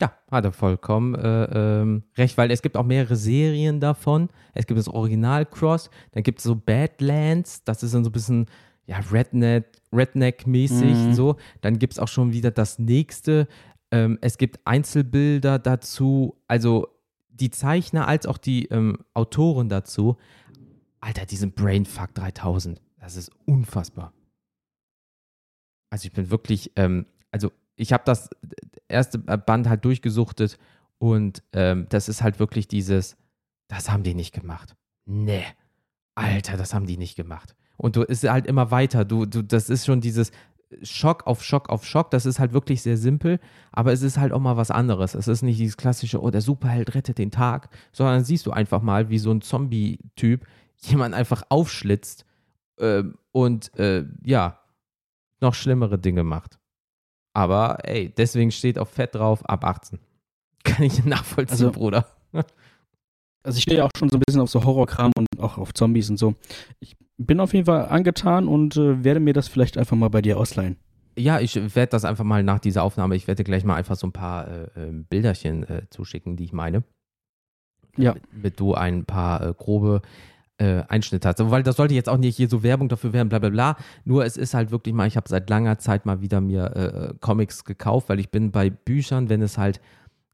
[0.00, 1.44] Ja, hat er vollkommen äh,
[1.80, 4.30] ähm, recht, weil es gibt auch mehrere Serien davon.
[4.54, 8.12] Es gibt das Original Cross, dann gibt es so Badlands, das ist dann so ein
[8.12, 8.46] bisschen
[8.86, 11.14] ja, Redneck, Redneck-mäßig mhm.
[11.14, 11.36] so.
[11.60, 13.46] Dann gibt es auch schon wieder das nächste.
[13.90, 16.88] Ähm, es gibt Einzelbilder dazu, also
[17.28, 20.16] die Zeichner als auch die ähm, Autoren dazu.
[21.00, 22.80] Alter, diesen Brainfuck 3000.
[23.00, 24.12] Das ist unfassbar.
[25.90, 28.30] Also ich bin wirklich, ähm, also ich habe das
[28.88, 30.58] erste Band halt durchgesuchtet
[30.98, 33.16] und ähm, das ist halt wirklich dieses,
[33.68, 34.76] das haben die nicht gemacht.
[35.06, 35.44] Nee,
[36.14, 37.56] Alter, das haben die nicht gemacht.
[37.76, 39.06] Und du ist halt immer weiter.
[39.06, 40.30] Du, du, das ist schon dieses
[40.82, 42.10] Schock auf Schock auf Schock.
[42.10, 43.40] Das ist halt wirklich sehr simpel,
[43.72, 45.14] aber es ist halt auch mal was anderes.
[45.14, 48.82] Es ist nicht dieses klassische, oh, der Superheld rettet den Tag, sondern siehst du einfach
[48.82, 50.46] mal, wie so ein Zombie-Typ
[50.76, 52.26] jemand einfach aufschlitzt
[52.80, 54.60] äh, und äh, ja,
[55.40, 56.58] noch schlimmere Dinge macht.
[57.32, 59.98] Aber ey, deswegen steht auf Fett drauf, ab 18.
[60.64, 62.06] Kann ich nachvollziehen, also, Bruder.
[63.42, 65.72] Also ich stehe ja auch schon so ein bisschen auf so Horrorkram und auch auf
[65.72, 66.34] Zombies und so.
[66.78, 70.20] Ich bin auf jeden Fall angetan und äh, werde mir das vielleicht einfach mal bei
[70.20, 70.76] dir ausleihen.
[71.18, 74.06] Ja, ich werde das einfach mal nach dieser Aufnahme, ich werde gleich mal einfach so
[74.06, 76.84] ein paar äh, ähm, Bilderchen äh, zuschicken, die ich meine.
[77.96, 78.14] Ja.
[78.30, 80.02] Damit du ein paar äh, grobe
[80.60, 81.38] äh, Einschnitt hat.
[81.50, 83.76] Weil das sollte jetzt auch nicht hier so Werbung dafür werden, bla bla bla.
[84.04, 87.14] Nur es ist halt wirklich mal, ich habe seit langer Zeit mal wieder mir äh,
[87.20, 89.80] Comics gekauft, weil ich bin bei Büchern, wenn es halt,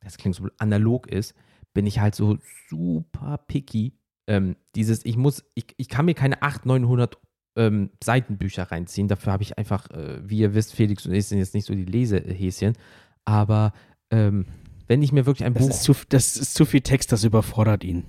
[0.02, 1.34] das klingt so analog ist,
[1.72, 3.92] bin ich halt so super picky.
[4.26, 7.18] Ähm, dieses, ich muss, ich, ich kann mir keine 800, 900
[7.54, 9.06] ähm, Seitenbücher reinziehen.
[9.06, 11.74] Dafür habe ich einfach, äh, wie ihr wisst, Felix und ich sind jetzt nicht so
[11.74, 12.76] die Lesehäschen.
[13.24, 13.72] Aber
[14.10, 14.46] ähm,
[14.88, 15.70] wenn ich mir wirklich ein das Buch.
[15.70, 18.04] Ist zu, das ist zu viel Text, das überfordert ihn.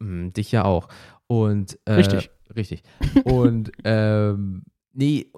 [0.00, 0.88] Dich ja auch.
[1.26, 2.30] Und, äh, richtig.
[2.54, 2.82] Richtig.
[3.24, 5.32] Und ähm, nee,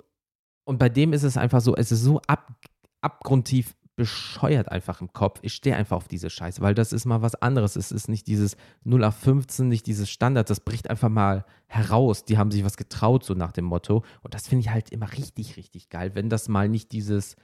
[0.64, 2.53] und bei dem ist es einfach so, es ist so ab,
[3.01, 5.38] abgrundtief bescheuert einfach im Kopf.
[5.42, 7.76] Ich stehe einfach auf diese Scheiße, weil das ist mal was anderes.
[7.76, 10.51] Es ist nicht dieses 0 auf 15, nicht dieses Standard.
[10.51, 12.24] Das bricht einfach mal heraus.
[12.24, 14.05] Die haben sich was getraut, so nach dem Motto.
[14.22, 17.36] Und das finde ich halt immer richtig, richtig geil, wenn das mal nicht dieses,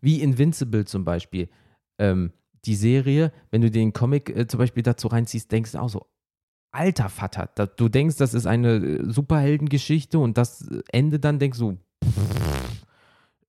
[0.00, 1.48] wie Invincible zum Beispiel,
[1.98, 2.32] ähm,
[2.64, 6.06] die Serie, wenn du den Comic äh, zum Beispiel dazu reinziehst, denkst du auch so,
[6.70, 11.58] alter Vater, da, du denkst, das ist eine äh, Superheldengeschichte und das Ende dann denkst
[11.58, 11.78] du,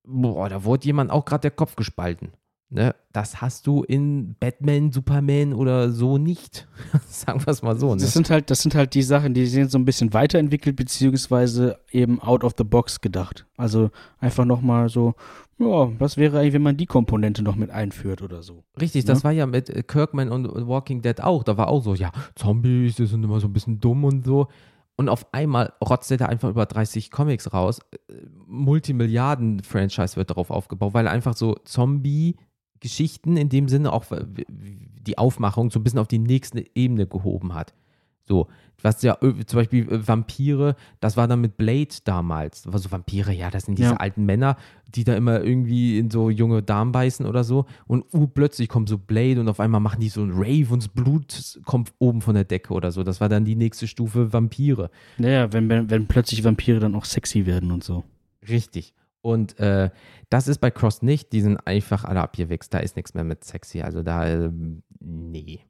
[0.04, 2.32] boah, da wurde jemand auch gerade der Kopf gespalten.
[2.72, 2.96] Ne?
[3.14, 6.68] Das hast du in Batman, Superman oder so nicht.
[7.08, 7.96] Sagen wir es mal so.
[7.96, 8.02] Ne?
[8.02, 11.80] Das sind halt, das sind halt die Sachen, die sind so ein bisschen weiterentwickelt, beziehungsweise
[11.92, 13.48] eben out of the box gedacht.
[13.58, 13.90] Also
[14.20, 15.16] einfach nochmal so,
[15.58, 18.64] ja, was wäre eigentlich, wenn man die Komponente noch mit einführt oder so.
[18.80, 21.44] Richtig, das war ja mit äh, Kirkman und Walking Dead auch.
[21.44, 24.48] Da war auch so, ja, Zombies, die sind immer so ein bisschen dumm und so.
[24.96, 27.80] Und auf einmal rotzt er da einfach über 30 Comics raus.
[28.10, 28.14] Äh,
[28.46, 32.36] Multimilliarden-Franchise wird darauf aufgebaut, weil er einfach so Zombie-
[32.80, 34.06] Geschichten in dem Sinne auch
[34.48, 37.74] die Aufmachung so ein bisschen auf die nächste Ebene gehoben hat.
[38.30, 38.48] So,
[38.84, 42.62] was ja äh, zum Beispiel äh, Vampire, das war dann mit Blade damals.
[42.62, 43.98] Das war so Vampire, ja, das sind diese ja.
[43.98, 44.56] alten Männer,
[44.94, 47.66] die da immer irgendwie in so junge Damen beißen oder so.
[47.88, 50.84] Und uh, plötzlich kommt so Blade und auf einmal machen die so ein Rave und
[50.84, 53.02] das Blut kommt oben von der Decke oder so.
[53.04, 54.92] Das war dann die nächste Stufe Vampire.
[55.18, 58.04] Naja, wenn, wenn, wenn plötzlich Vampire dann auch sexy werden und so.
[58.48, 58.94] Richtig.
[59.22, 59.90] Und äh,
[60.30, 61.34] das ist bei Cross nicht.
[61.34, 62.74] Die sind einfach alle abgewichst.
[62.74, 63.82] Da ist nichts mehr mit sexy.
[63.82, 64.52] Also da, äh,
[65.00, 65.66] nee.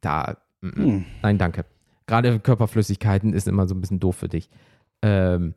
[0.00, 1.04] Da, mm, hm.
[1.22, 1.64] nein, danke.
[2.06, 4.48] Gerade Körperflüssigkeiten ist immer so ein bisschen doof für dich.
[5.02, 5.54] Ähm,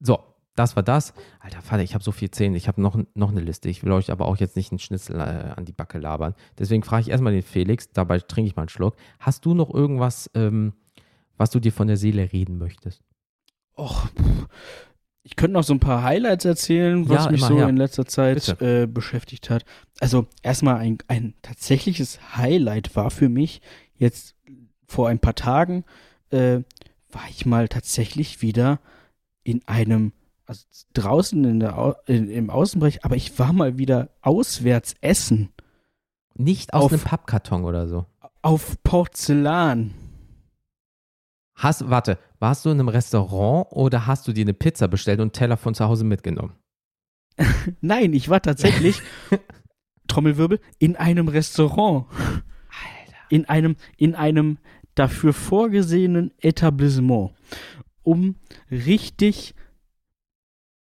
[0.00, 0.18] so,
[0.56, 1.14] das war das.
[1.38, 2.56] Alter Vater, ich habe so viel Zähne.
[2.56, 3.68] Ich habe noch, noch eine Liste.
[3.68, 6.34] Ich will euch aber auch jetzt nicht einen Schnitzel äh, an die Backe labern.
[6.58, 7.90] Deswegen frage ich erstmal den Felix.
[7.92, 8.96] Dabei trinke ich mal einen Schluck.
[9.20, 10.72] Hast du noch irgendwas, ähm,
[11.36, 13.04] was du dir von der Seele reden möchtest?
[13.76, 14.08] Och,
[15.26, 17.68] ich könnte noch so ein paar Highlights erzählen, was ja, mich so her.
[17.68, 19.64] in letzter Zeit äh, beschäftigt hat.
[19.98, 23.60] Also erstmal ein, ein tatsächliches Highlight war für mich
[23.96, 24.36] jetzt
[24.86, 25.84] vor ein paar Tagen,
[26.30, 26.58] äh,
[27.10, 28.78] war ich mal tatsächlich wieder
[29.42, 30.12] in einem,
[30.46, 30.64] also
[30.94, 35.48] draußen in der, in, im Außenbereich, aber ich war mal wieder auswärts essen.
[36.34, 38.06] Nicht aus auf, einem Pappkarton oder so.
[38.42, 39.92] Auf Porzellan.
[41.56, 45.24] Hast, warte, warst du in einem Restaurant oder hast du dir eine Pizza bestellt und
[45.24, 46.54] einen Teller von zu Hause mitgenommen?
[47.80, 49.02] Nein, ich war tatsächlich,
[50.08, 52.06] Trommelwirbel, in einem Restaurant.
[52.10, 53.18] Alter.
[53.28, 54.58] In einem, in einem
[54.94, 57.32] dafür vorgesehenen Etablissement,
[58.02, 58.36] um
[58.70, 59.54] richtig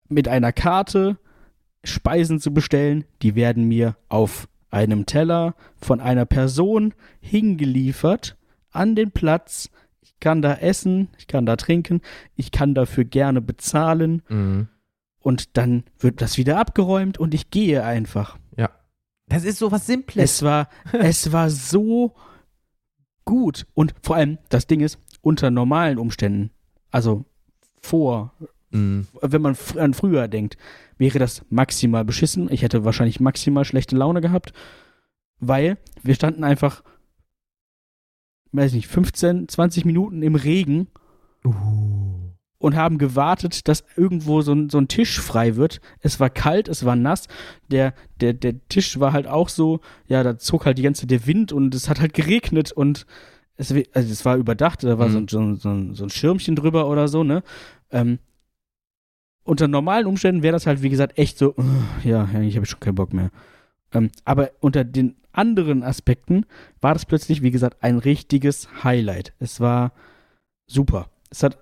[0.09, 1.17] mit einer Karte
[1.83, 3.05] Speisen zu bestellen.
[3.21, 8.37] Die werden mir auf einem Teller von einer Person hingeliefert
[8.71, 9.69] an den Platz
[10.22, 11.99] kann da essen, ich kann da trinken,
[12.36, 14.22] ich kann dafür gerne bezahlen.
[14.30, 14.69] Mhm.
[15.19, 18.38] Und dann wird das wieder abgeräumt und ich gehe einfach.
[18.55, 18.69] Ja.
[19.28, 20.24] Das ist so was Simples.
[20.24, 22.15] Es war, es war so
[23.26, 23.67] gut.
[23.74, 26.51] Und vor allem, das Ding ist, unter normalen Umständen,
[26.89, 27.26] also
[27.82, 28.34] vor,
[28.72, 29.07] mhm.
[29.22, 30.57] wenn man an früher denkt,
[30.97, 32.51] wäre das maximal beschissen.
[32.51, 34.53] Ich hätte wahrscheinlich maximal schlechte Laune gehabt,
[35.39, 36.84] weil wir standen einfach
[38.51, 40.87] weiß nicht, 15, 20 Minuten im Regen
[41.45, 41.51] uh.
[42.57, 45.79] und haben gewartet, dass irgendwo so ein, so ein Tisch frei wird.
[45.99, 47.27] Es war kalt, es war nass.
[47.69, 51.25] Der, der, der Tisch war halt auch so, ja, da zog halt die ganze der
[51.27, 53.05] Wind und es hat halt geregnet und
[53.55, 55.27] es, also es war überdacht, da war mhm.
[55.27, 57.43] so, ein, so, ein, so ein Schirmchen drüber oder so, ne?
[57.91, 58.19] Ähm,
[59.43, 61.63] unter normalen Umständen wäre das halt, wie gesagt, echt so, uh,
[62.03, 63.31] ja, eigentlich habe ich schon keinen Bock mehr.
[63.93, 66.45] Ähm, aber unter den anderen Aspekten
[66.79, 69.34] war das plötzlich, wie gesagt, ein richtiges Highlight.
[69.39, 69.93] Es war
[70.67, 71.09] super.
[71.29, 71.57] Es hat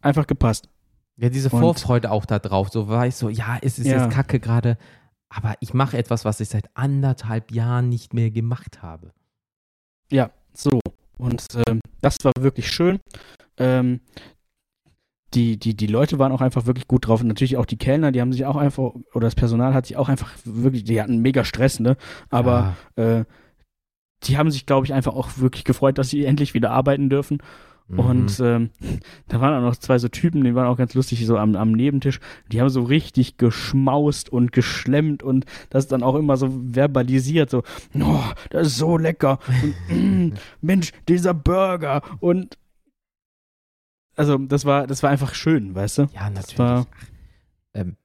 [0.00, 0.68] einfach gepasst.
[1.16, 2.68] Ja, diese und, Vorfreude auch da drauf.
[2.70, 4.04] So war ich so, ja, es ist ja.
[4.04, 4.78] jetzt kacke gerade,
[5.28, 9.12] aber ich mache etwas, was ich seit anderthalb Jahren nicht mehr gemacht habe.
[10.10, 10.80] Ja, so.
[11.18, 13.00] Und ähm, das war wirklich schön.
[13.56, 14.00] Ähm,
[15.34, 17.20] die, die, die Leute waren auch einfach wirklich gut drauf.
[17.20, 19.96] Und natürlich auch die Kellner, die haben sich auch einfach, oder das Personal hat sich
[19.96, 21.96] auch einfach wirklich, die hatten mega Stress, ne?
[22.30, 23.18] Aber ja.
[23.20, 23.24] äh,
[24.24, 27.38] die haben sich, glaube ich, einfach auch wirklich gefreut, dass sie endlich wieder arbeiten dürfen.
[27.88, 27.98] Mhm.
[27.98, 28.70] Und ähm,
[29.28, 31.72] da waren auch noch zwei so Typen, die waren auch ganz lustig, so am, am
[31.72, 32.20] Nebentisch.
[32.52, 37.62] Die haben so richtig geschmaust und geschlemmt und das dann auch immer so verbalisiert, so,
[37.98, 39.38] oh, das ist so lecker.
[39.90, 42.58] Und, mm, Mensch, dieser Burger und
[44.18, 46.02] also das war, das war einfach schön, weißt du?
[46.12, 46.58] Ja, natürlich.
[46.58, 46.86] War,
[47.74, 47.96] ähm,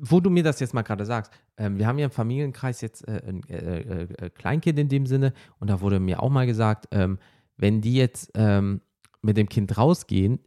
[0.00, 3.06] wo du mir das jetzt mal gerade sagst, ähm, wir haben ja im Familienkreis jetzt
[3.06, 6.88] äh, ein äh, äh, Kleinkind in dem Sinne und da wurde mir auch mal gesagt,
[6.92, 7.18] ähm,
[7.56, 8.80] wenn die jetzt ähm,
[9.22, 10.40] mit dem Kind rausgehen,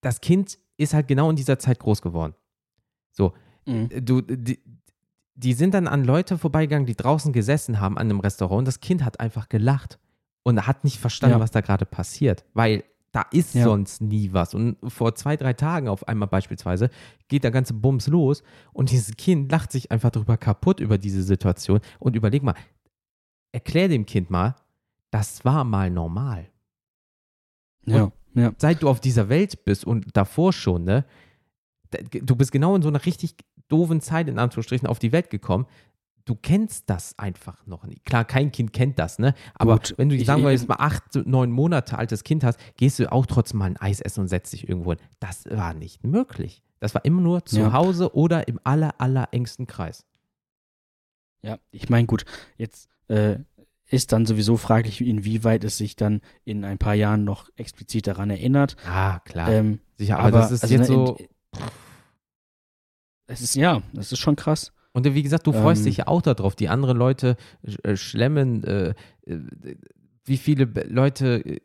[0.00, 2.34] das Kind ist halt genau in dieser Zeit groß geworden.
[3.12, 3.34] So,
[3.66, 3.88] mhm.
[3.90, 4.60] Äh, du, die,
[5.34, 8.80] die sind dann an Leute vorbeigegangen, die draußen gesessen haben an einem Restaurant und das
[8.80, 9.98] Kind hat einfach gelacht
[10.42, 11.40] und hat nicht verstanden, ja.
[11.40, 13.64] was da gerade passiert, weil da ist ja.
[13.64, 14.54] sonst nie was.
[14.54, 16.90] Und vor zwei, drei Tagen auf einmal beispielsweise
[17.28, 21.22] geht der ganze Bums los und dieses Kind lacht sich einfach drüber kaputt über diese
[21.22, 21.80] Situation.
[21.98, 22.54] Und überleg mal,
[23.52, 24.54] erklär dem Kind mal,
[25.10, 26.48] das war mal normal.
[27.84, 28.52] Ja, ja.
[28.58, 31.04] Seit du auf dieser Welt bist und davor schon, ne,
[32.12, 33.34] du bist genau in so einer richtig
[33.68, 35.66] doofen Zeit, in Anführungsstrichen, auf die Welt gekommen.
[36.30, 38.04] Du kennst das einfach noch nicht.
[38.04, 39.34] Klar, kein Kind kennt das, ne?
[39.54, 42.60] Aber Gut, wenn du, ich- sagen wir jetzt mal acht, neun Monate altes Kind hast,
[42.76, 45.00] gehst du auch trotzdem mal ein Eis essen und setzt dich irgendwo hin.
[45.18, 46.62] Das war nicht möglich.
[46.78, 47.72] Das war immer nur zu Ja.
[47.72, 50.06] Hause oder im aller, aller engsten Kreis.
[51.42, 52.24] Ja, ich meine, gut,
[52.58, 53.38] jetzt äh,
[53.88, 58.30] ist dann sowieso fraglich, inwieweit es sich dann in ein paar Jahren noch explizit daran
[58.30, 58.76] erinnert.
[58.86, 59.50] Ah, klar.
[59.50, 61.18] Ähm, Sicher, aber, das ist also, jetzt ne, so.
[63.26, 64.72] Es ist, ja, das ist schon krass.
[64.92, 66.54] Und wie gesagt, du freust Ähm, dich ja auch darauf.
[66.56, 67.36] Die anderen Leute
[67.82, 68.94] äh, schlemmen, äh,
[69.26, 69.38] äh,
[70.24, 71.60] wie viele Leute, äh,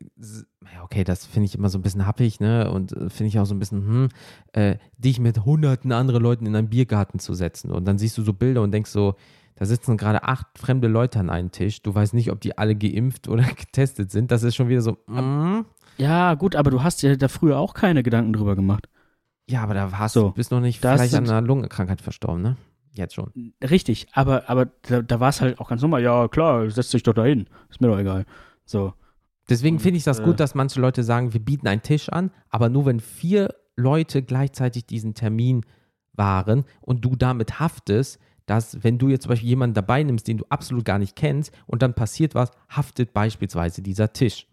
[0.74, 2.70] ja, okay, das finde ich immer so ein bisschen happig, ne?
[2.70, 4.08] Und äh, finde ich auch so ein bisschen,
[4.54, 7.70] hm, dich mit hunderten anderen Leuten in einen Biergarten zu setzen.
[7.70, 9.14] Und dann siehst du so Bilder und denkst so,
[9.56, 11.82] da sitzen gerade acht fremde Leute an einem Tisch.
[11.82, 14.30] Du weißt nicht, ob die alle geimpft oder getestet sind.
[14.30, 15.64] Das ist schon wieder so, mm,
[15.98, 18.88] Ja, gut, aber du hast dir da früher auch keine Gedanken drüber gemacht.
[19.48, 22.56] ja, aber da warst So, du, bist noch nicht vielleicht an einer Lungenkrankheit verstorben, ne?
[22.96, 23.32] Jetzt schon.
[23.62, 26.02] Richtig, aber, aber da, da war es halt auch ganz normal.
[26.02, 27.46] Ja, klar, setz dich doch da hin.
[27.70, 28.24] Ist mir doch egal.
[28.64, 28.94] So.
[29.48, 32.30] Deswegen finde ich das äh, gut, dass manche Leute sagen, wir bieten einen Tisch an,
[32.48, 35.62] aber nur wenn vier Leute gleichzeitig diesen Termin
[36.12, 40.38] wahren und du damit haftest, dass wenn du jetzt zum Beispiel jemanden dabei nimmst, den
[40.38, 44.46] du absolut gar nicht kennst und dann passiert was, haftet beispielsweise dieser Tisch.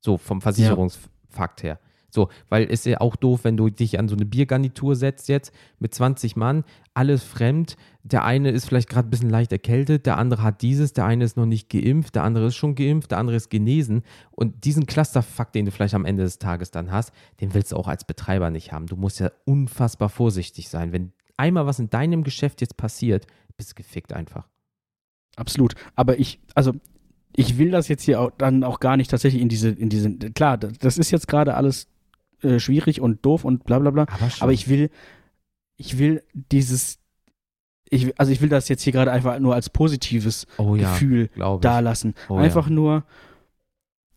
[0.00, 1.78] So vom Versicherungsfakt her.
[2.14, 5.30] So, weil es ist ja auch doof, wenn du dich an so eine Biergarnitur setzt
[5.30, 7.76] jetzt mit 20 Mann, alles fremd.
[8.02, 11.24] Der eine ist vielleicht gerade ein bisschen leicht erkältet, der andere hat dieses, der eine
[11.24, 14.02] ist noch nicht geimpft, der andere ist schon geimpft, der andere ist genesen.
[14.30, 17.76] Und diesen Clusterfakt, den du vielleicht am Ende des Tages dann hast, den willst du
[17.76, 18.86] auch als Betreiber nicht haben.
[18.86, 20.92] Du musst ja unfassbar vorsichtig sein.
[20.92, 24.48] Wenn einmal was in deinem Geschäft jetzt passiert, bist du gefickt einfach.
[25.36, 25.76] Absolut.
[25.96, 26.74] Aber ich, also,
[27.34, 30.10] ich will das jetzt hier auch, dann auch gar nicht tatsächlich in diese, in diese,
[30.32, 31.88] klar, das ist jetzt gerade alles
[32.42, 34.02] äh, schwierig und doof und bla bla bla.
[34.02, 34.30] Aber.
[34.40, 34.90] Aber ich will,
[35.76, 36.98] ich will dieses,
[37.88, 41.28] ich, also ich will das jetzt hier gerade einfach nur als positives oh ja, Gefühl
[41.34, 41.62] glaube ich.
[41.62, 42.14] da lassen.
[42.28, 43.04] Oh einfach nur,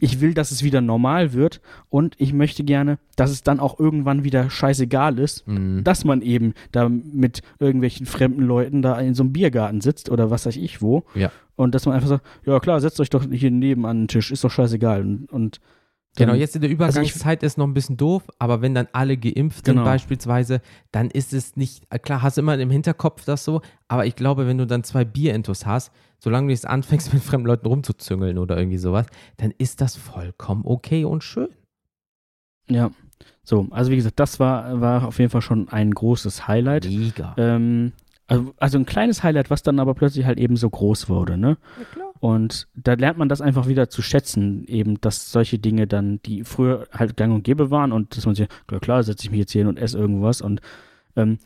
[0.02, 3.80] ich will, dass es wieder normal wird und ich möchte gerne, dass es dann auch
[3.80, 5.84] irgendwann wieder scheißegal ist, Mhm.
[5.86, 10.30] dass man eben da mit irgendwelchen fremden Leuten da in so einem Biergarten sitzt oder
[10.30, 11.06] was weiß ich wo.
[11.16, 11.32] Ja.
[11.56, 14.32] Und dass man einfach sagt, ja klar, setzt euch doch hier neben an den Tisch,
[14.32, 15.02] ist doch scheißegal.
[15.02, 15.62] Und, und
[16.16, 19.18] Genau, jetzt in der also Übergangszeit ist noch ein bisschen doof, aber wenn dann alle
[19.18, 19.86] geimpft sind Genau.
[19.86, 20.62] beispielsweise,
[20.92, 24.16] dann ist es nicht, äh, klar hast du immer im Hinterkopf das so, aber ich
[24.16, 28.38] glaube, wenn du dann zwei Bierintos hast, solange du jetzt anfängst mit fremden Leuten rumzuzüngeln
[28.38, 29.08] oder irgendwie sowas,
[29.38, 31.50] dann ist das vollkommen okay und schön.
[32.70, 32.92] Ja.
[33.44, 36.86] So, also wie gesagt, das war, war auf jeden Fall schon ein großes Highlight.
[36.86, 37.36] Mega.
[37.38, 37.92] Ähm,
[38.28, 41.58] also, also ein kleines Highlight, was dann aber plötzlich halt eben so groß wurde, ne?
[42.20, 46.44] Und da lernt man das einfach wieder zu schätzen, eben, dass solche Dinge dann, die
[46.44, 49.40] früher halt gang und gäbe waren und dass man sich, ja klar, setze ich mich
[49.40, 50.62] jetzt hier hin und esse irgendwas und
[51.16, 51.40] ähm,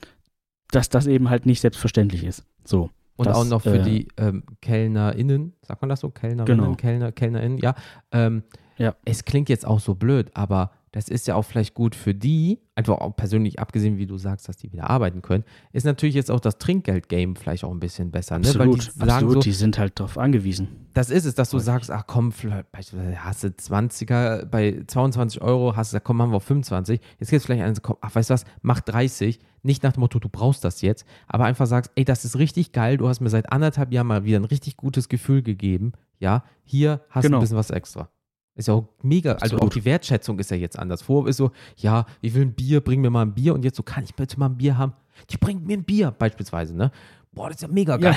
[0.72, 2.44] dass das eben halt nicht selbstverständlich ist.
[2.64, 2.92] So.
[3.16, 6.10] Und das, auch noch für äh, die ähm, KellnerInnen, sagt man das so?
[6.10, 6.76] Kellnerinnen, Genau.
[6.76, 7.76] Kellner, KellnerInnen, ja.
[8.12, 8.44] Ähm,
[8.78, 8.96] Ja.
[9.04, 12.60] Es klingt jetzt auch so blöd, aber das ist ja auch vielleicht gut für die,
[12.76, 16.32] einfach auch persönlich abgesehen, wie du sagst, dass die wieder arbeiten können, ist natürlich jetzt
[16.32, 18.40] auch das Trinkgeld-Game vielleicht auch ein bisschen besser.
[18.40, 18.46] Ne?
[18.56, 20.68] Weil Absolut, die sagen absolut, so, die sind halt darauf angewiesen.
[20.94, 21.66] das ist es, dass du Häufig.
[21.66, 26.32] sagst, ach komm, vielleicht, beispielsweise hast du 20er, bei 22 Euro hast du komm, machen
[26.32, 27.00] wir auf 25.
[27.20, 29.40] Jetzt gibt es vielleicht einen, komm, ach, weißt du was, mach 30.
[29.62, 32.72] Nicht nach dem Motto, du brauchst das jetzt, aber einfach sagst, ey, das ist richtig
[32.72, 35.92] geil, du hast mir seit anderthalb Jahren mal wieder ein richtig gutes Gefühl gegeben.
[36.20, 37.38] Ja, hier hast du Genau.
[37.38, 38.10] ein bisschen was extra.
[38.56, 39.76] Ist ja auch mega, also auch Absolut.
[39.76, 41.02] die Wertschätzung ist ja jetzt anders.
[41.02, 43.78] Vorher ist so, ja, ich will ein Bier, bring mir mal ein Bier und jetzt
[43.78, 44.94] so, kann ich bitte mal ein Bier haben?
[45.30, 46.92] Die bringt mir ein Bier, beispielsweise, ne?
[47.32, 48.12] Boah, das ist ja mega Ja.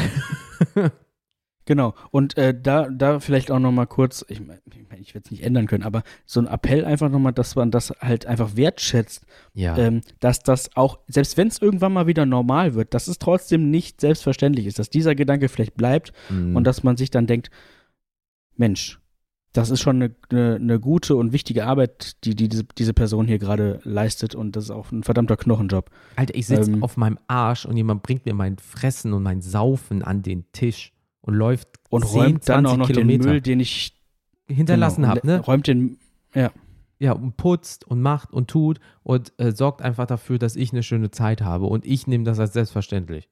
[0.74, 0.90] geil.
[1.64, 1.94] Genau.
[2.10, 5.30] Und äh, da, da vielleicht auch nochmal kurz, ich meine, ich, mein, ich werde es
[5.30, 9.24] nicht ändern können, aber so ein Appell einfach nochmal, dass man das halt einfach wertschätzt,
[9.54, 9.76] Ja.
[9.78, 13.70] ähm, dass das auch, selbst wenn es irgendwann mal wieder normal wird, dass es trotzdem
[13.70, 16.56] nicht selbstverständlich ist, dass dieser Gedanke vielleicht bleibt Mhm.
[16.56, 17.50] und dass man sich dann denkt,
[18.56, 18.98] Mensch,
[19.52, 23.26] das ist schon eine, eine, eine gute und wichtige Arbeit, die, die diese, diese Person
[23.26, 25.90] hier gerade leistet und das ist auch ein verdammter Knochenjob.
[26.16, 29.42] Alter, ich sitze Ähm, auf meinem Arsch und jemand bringt mir mein Fressen und mein
[29.42, 33.30] Saufen an den Tisch und läuft Und 10, räumt dann 20 auch noch Kilometer den
[33.30, 33.94] Müll, den ich
[34.48, 35.40] hinterlassen genau, habe, ne?
[35.40, 35.98] Räumt den,
[36.98, 40.82] Ja, und putzt und macht und tut und äh, sorgt einfach dafür, dass ich eine
[40.82, 43.28] schöne Zeit habe und ich nehme das als selbstverständlich.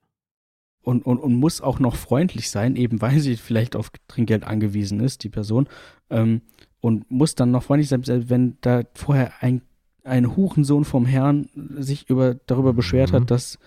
[0.82, 5.00] Und, und, und muss auch noch freundlich sein, eben weil sie vielleicht auf Trinkgeld angewiesen
[5.00, 5.68] ist, die Person.
[6.08, 6.42] Ähm,
[6.80, 9.60] und muss dann noch freundlich sein, wenn da vorher ein,
[10.02, 13.16] ein Hurensohn vom Herrn sich über, darüber beschwert Mhm.
[13.16, 13.58] hat, dass,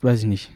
[0.00, 0.52] weiß ich nicht,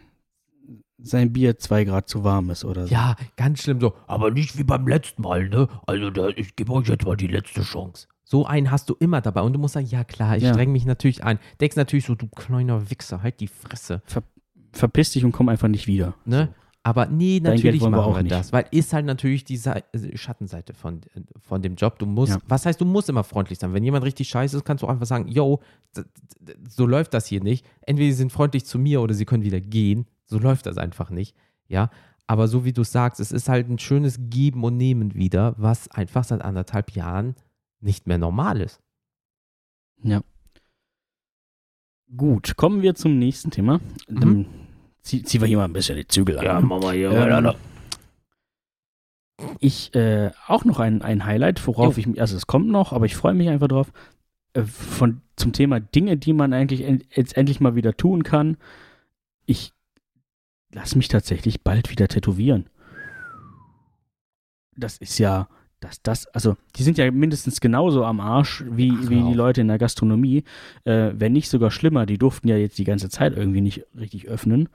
[0.99, 2.93] sein Bier zwei Grad zu warm ist oder so.
[2.93, 3.95] Ja, ganz schlimm so.
[4.07, 5.69] Aber nicht wie beim letzten Mal, ne?
[5.87, 8.07] Also da, ich gebe euch jetzt mal die letzte Chance.
[8.25, 10.53] So einen hast du immer dabei und du musst sagen, ja klar, ich Ja.
[10.53, 11.39] streng mich natürlich ein.
[11.61, 14.03] Denkst natürlich so, du kleiner Wichser, halt die Fresse.
[14.73, 16.15] Verpiss dich und komm einfach nicht wieder.
[16.25, 16.55] Ne?
[16.83, 18.33] Aber nee, Dein natürlich wollen wir machen auch wir nicht.
[18.33, 21.03] das, weil ist halt natürlich die äh, Schattenseite von,
[21.39, 21.99] von dem Job.
[21.99, 22.39] Du musst, Ja.
[22.49, 23.75] was heißt, du musst immer freundlich sein.
[23.75, 25.61] Wenn jemand richtig scheiße ist, kannst du auch einfach sagen, yo,
[26.69, 27.67] so läuft das hier nicht.
[27.83, 30.07] Entweder sie sind freundlich zu mir oder sie können wieder gehen.
[30.25, 31.37] So läuft das einfach nicht.
[31.69, 31.91] Ja,
[32.27, 35.89] aber so wie du sagst, es ist halt ein schönes Geben und Nehmen wieder, was
[35.91, 37.35] einfach seit anderthalb Jahren
[37.81, 38.81] nicht mehr normal ist.
[42.17, 43.81] Gut, kommen wir zum nächsten Thema.
[44.09, 44.47] Mhm.
[45.03, 46.67] Zieh, ziehen wir hier mal ein bisschen die Zügel an.
[46.67, 47.11] Mama hier.
[47.11, 47.53] Ähm,
[49.59, 52.01] ich äh, auch noch ein, ein Highlight, worauf Jo.
[52.01, 53.93] ich mich, also es kommt noch, aber ich freue mich einfach drauf.
[54.53, 58.57] Äh, von, zum Thema Dinge, die man eigentlich en, jetzt endlich mal wieder tun kann.
[59.47, 59.73] Ich
[60.73, 62.69] lasse mich tatsächlich bald wieder tätowieren.
[64.77, 65.49] Das ist ja,
[65.81, 69.35] dass das, also die sind ja mindestens genauso am Arsch wie, Ach, wie die.
[69.35, 70.45] Leute in der Gastronomie,
[70.85, 72.07] äh, wenn nicht sogar schlimmer.
[72.07, 74.69] Die durften ja jetzt die ganze Zeit irgendwie nicht richtig öffnen.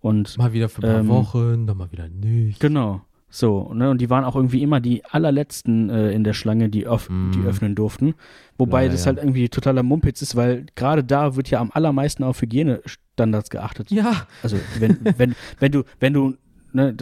[0.00, 2.58] Und Mal wieder für ein paar Ähm, Wochen, dann mal wieder nicht.
[2.60, 3.02] Genau.
[3.34, 6.86] So, ne, und die waren auch irgendwie immer die allerletzten äh, in der Schlange, die,
[6.86, 7.30] öff Mm.
[7.32, 8.14] die öffnen durften.
[8.58, 12.24] Wobei Ja, das halt irgendwie totaler Mumpitz ist, weil gerade da wird ja am allermeisten
[12.24, 13.90] auf Hygienestandards geachtet.
[13.90, 16.34] Ja, Also wenn, wenn, wenn du, wenn du,
[16.72, 16.94] ne,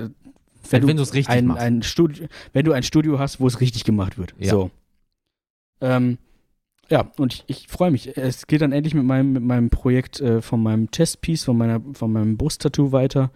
[0.72, 1.62] wenn, wenn du es richtig ein, machst.
[1.62, 4.34] ein Studio, wenn du ein Studio hast, wo es richtig gemacht wird.
[4.38, 4.50] Ja.
[4.50, 4.70] So.
[5.80, 6.18] Ähm,
[6.88, 8.16] ja, und ich, ich freue mich.
[8.16, 11.80] Es geht dann endlich mit meinem, mit meinem Projekt äh, von meinem Testpiece, von meiner,
[11.92, 13.30] von meinem Brusttattoo weiter.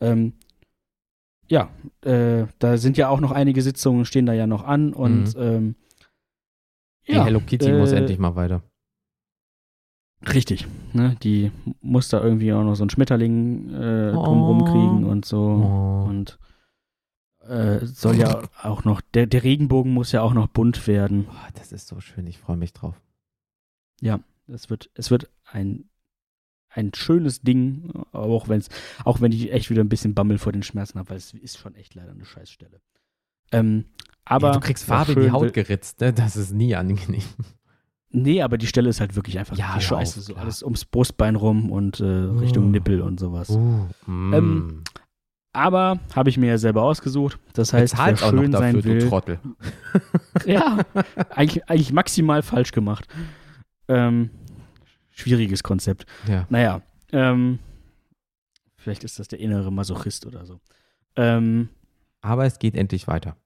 [0.00, 0.34] Ähm,
[1.48, 1.70] ja,
[2.02, 5.76] äh, da sind ja auch noch einige Sitzungen, stehen da ja noch an und ähm,
[7.06, 8.62] Die ja, Hello Kitty muss äh, endlich mal weiter.
[10.32, 11.16] Richtig, ne?
[11.22, 11.50] Die
[11.82, 14.24] muss da irgendwie auch noch so einen Schmetterling äh, Oh.
[14.24, 15.38] drumrum kriegen und so.
[15.38, 16.08] Oh.
[16.08, 16.38] Und
[17.48, 21.26] äh, soll ja auch noch, der, der Regenbogen muss ja auch noch bunt werden.
[21.30, 23.00] Oh, das ist so schön, ich freue mich drauf.
[24.46, 25.84] Es wird, es wird ein,
[26.68, 28.68] ein schönes Ding, auch, wenn's,
[29.04, 31.58] auch wenn ich echt wieder ein bisschen Bammel vor den Schmerzen habe, weil es ist
[31.58, 32.80] schon echt leider eine Scheißstelle.
[33.52, 33.86] Ähm,
[34.24, 36.12] aber ja, du kriegst Farbe in die Haut geritzt, ne?
[36.12, 37.22] das ist nie angenehm.
[38.16, 40.20] Nee, aber die Stelle ist halt wirklich einfach Ja, scheiße.
[40.20, 42.68] auf, so alles ums Brustbein rum und äh, Richtung Oh.
[42.68, 43.50] Nippel und sowas.
[43.50, 44.34] Uh, mm.
[44.34, 44.84] Ähm,
[45.54, 47.38] Aber habe ich mir ja selber ausgesucht.
[47.52, 49.08] Das heißt, wer noch schön dafür, sein du will.
[49.08, 49.38] Trottel.
[50.46, 50.80] Ja,
[51.30, 53.06] eigentlich, eigentlich maximal falsch gemacht.
[53.88, 54.30] Ähm,
[55.10, 56.06] schwieriges Konzept.
[56.26, 56.46] Ja.
[56.50, 56.82] Naja,
[57.12, 57.60] ähm,
[58.76, 60.60] vielleicht ist das der innere Masochist oder so.
[61.16, 61.68] Ähm,
[62.20, 63.36] Aber es geht endlich weiter.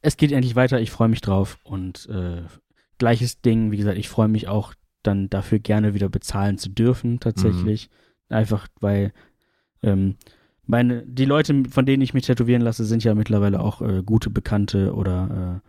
[0.00, 2.42] es geht endlich weiter, ich freue mich drauf und äh,
[2.98, 7.18] gleiches Ding, wie gesagt, ich freue mich auch dann dafür gerne wieder bezahlen zu dürfen,
[7.18, 7.90] tatsächlich.
[8.28, 9.12] Einfach weil
[9.82, 10.16] ähm,
[10.66, 14.30] meine, die Leute, von denen ich mich tätowieren lasse, sind ja mittlerweile auch äh, gute
[14.30, 15.68] Bekannte oder äh,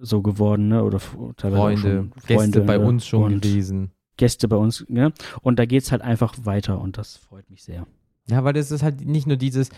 [0.00, 0.82] so geworden, ne?
[0.84, 1.00] Oder
[1.36, 2.84] teilweise Freunde, schon Gäste Freunde, bei ne?
[2.84, 3.92] uns schon und gewesen.
[4.16, 5.12] Gäste bei uns, ne?
[5.42, 7.86] Und da geht's halt einfach weiter und das freut mich sehr.
[8.28, 9.70] Ja, weil das ist halt nicht nur dieses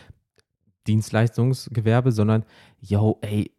[0.87, 2.45] Dienstleistungsgewerbe, sondern,
[2.81, 3.51] yo, ey,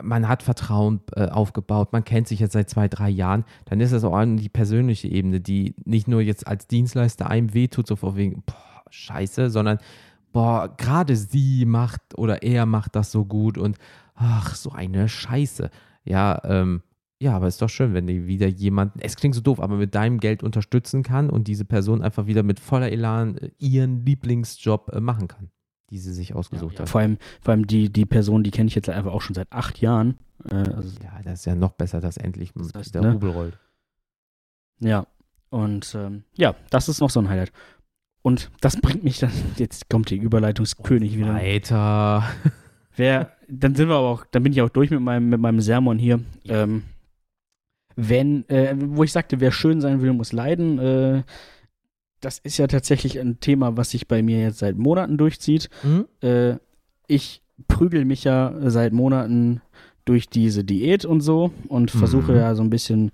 [0.00, 3.92] man hat Vertrauen äh, aufgebaut, man kennt sich jetzt seit zwei, drei Jahren, dann ist
[3.92, 7.96] das auch an die persönliche Ebene, die nicht nur jetzt als Dienstleister einem wehtut, so
[7.96, 9.78] vor wegen, boah, scheiße, sondern,
[10.32, 13.76] boah, gerade sie macht oder er macht das so gut und
[14.14, 15.70] ach, so eine Scheiße.
[16.04, 16.82] Ja, ähm,
[17.20, 19.94] ja, aber ist doch schön, wenn die wieder jemanden, es klingt so doof, aber mit
[19.94, 24.90] deinem Geld unterstützen kann und diese Person einfach wieder mit voller Elan äh, ihren Lieblingsjob
[24.92, 25.50] äh, machen kann,
[25.90, 26.88] die sie sich ausgesucht Ja, hat.
[26.88, 29.52] vor allem, vor allem die, die Person, die kenne ich jetzt einfach auch schon seit
[29.52, 30.18] acht Jahren.
[30.50, 33.12] Äh, also, Ja, das ist ja noch besser, dass endlich Das heißt, der ne?
[33.12, 33.58] Rubel rollt.
[34.80, 35.06] ja.
[35.50, 37.52] Und ähm, ja, das ist noch so ein Highlight.
[38.22, 41.34] Und das bringt mich dann, jetzt kommt die Überleitungskönig wieder.
[41.34, 42.24] Weiter.
[42.96, 45.60] Wer, dann sind wir aber auch, dann bin ich auch durch mit meinem, mit meinem
[45.60, 46.20] Sermon hier.
[46.48, 46.82] Ähm,
[47.96, 50.78] wenn, äh, wo ich sagte, wer schön sein will, muss leiden.
[50.78, 51.22] Äh,
[52.20, 55.68] das ist ja tatsächlich ein Thema, was sich bei mir jetzt seit Monaten durchzieht.
[55.82, 56.06] Hm?
[56.22, 56.56] Äh,
[57.08, 59.60] ich prügel mich ja seit Monaten
[60.04, 61.98] durch diese Diät und so und Mhm.
[61.98, 63.10] versuche ja so ein bisschen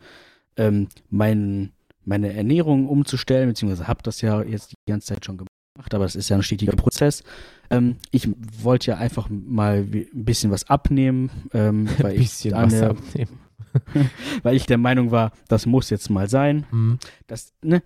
[0.57, 1.73] ähm, mein,
[2.09, 6.17] meine Ernährung umzustellen, beziehungsweise habe das ja jetzt die ganze Zeit schon gemacht, aber es
[6.17, 7.23] ist ja ein stetiger Prozess.
[7.71, 8.29] Ähm, ich
[8.63, 13.41] wollte ja einfach mal ein bisschen was abnehmen, ähm, weil, Ein bisschen ich der, abnehmen.
[14.43, 16.99] weil ich der Meinung war, das muss jetzt mal sein Hm?
[17.27, 17.83] das, ne,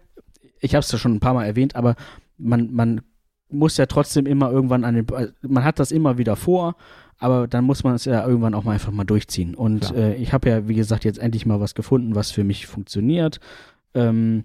[0.61, 1.97] ich habe es ja schon ein paar Mal erwähnt, aber
[2.39, 3.01] man, man
[3.51, 5.07] muss ja trotzdem immer irgendwann an den,
[5.43, 6.77] man hat das immer wieder vor,
[7.19, 9.55] aber dann muss man es ja irgendwann auch mal einfach mal durchziehen.
[9.55, 12.67] Und äh, ich habe ja, wie gesagt, jetzt endlich mal was gefunden, was für mich
[12.67, 13.39] funktioniert.
[13.95, 14.45] Ähm,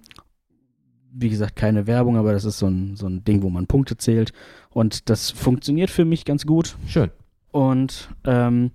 [1.11, 3.97] wie gesagt, keine Werbung, aber das ist so ein, so ein Ding, wo man Punkte
[3.97, 4.33] zählt.
[4.69, 6.75] Und das funktioniert für mich ganz gut.
[6.87, 7.09] Schön.
[7.51, 8.71] Und ähm,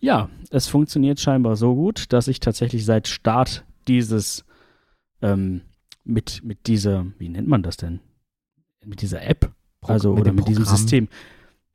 [0.00, 4.44] Ja, es funktioniert scheinbar so gut, dass ich tatsächlich seit Start dieses
[5.22, 5.62] ähm,
[6.04, 8.00] mit, mit dieser, wie nennt man das denn?
[8.84, 9.50] Mit dieser App,
[9.80, 10.64] Pro- also mit oder mit diesem.
[10.66, 11.08] System,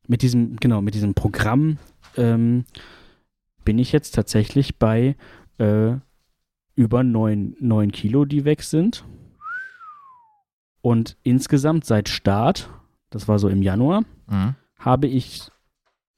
[0.07, 1.77] mit diesem, genau, mit diesem Programm
[2.15, 2.65] ähm,
[3.65, 5.15] bin ich jetzt tatsächlich bei
[5.57, 5.95] äh,
[6.79, 9.03] über 9, 9 Kilo, die weg sind.
[10.81, 12.69] Und insgesamt seit Start,
[13.09, 14.55] das war so im Januar, Mhm.
[14.77, 15.49] habe ich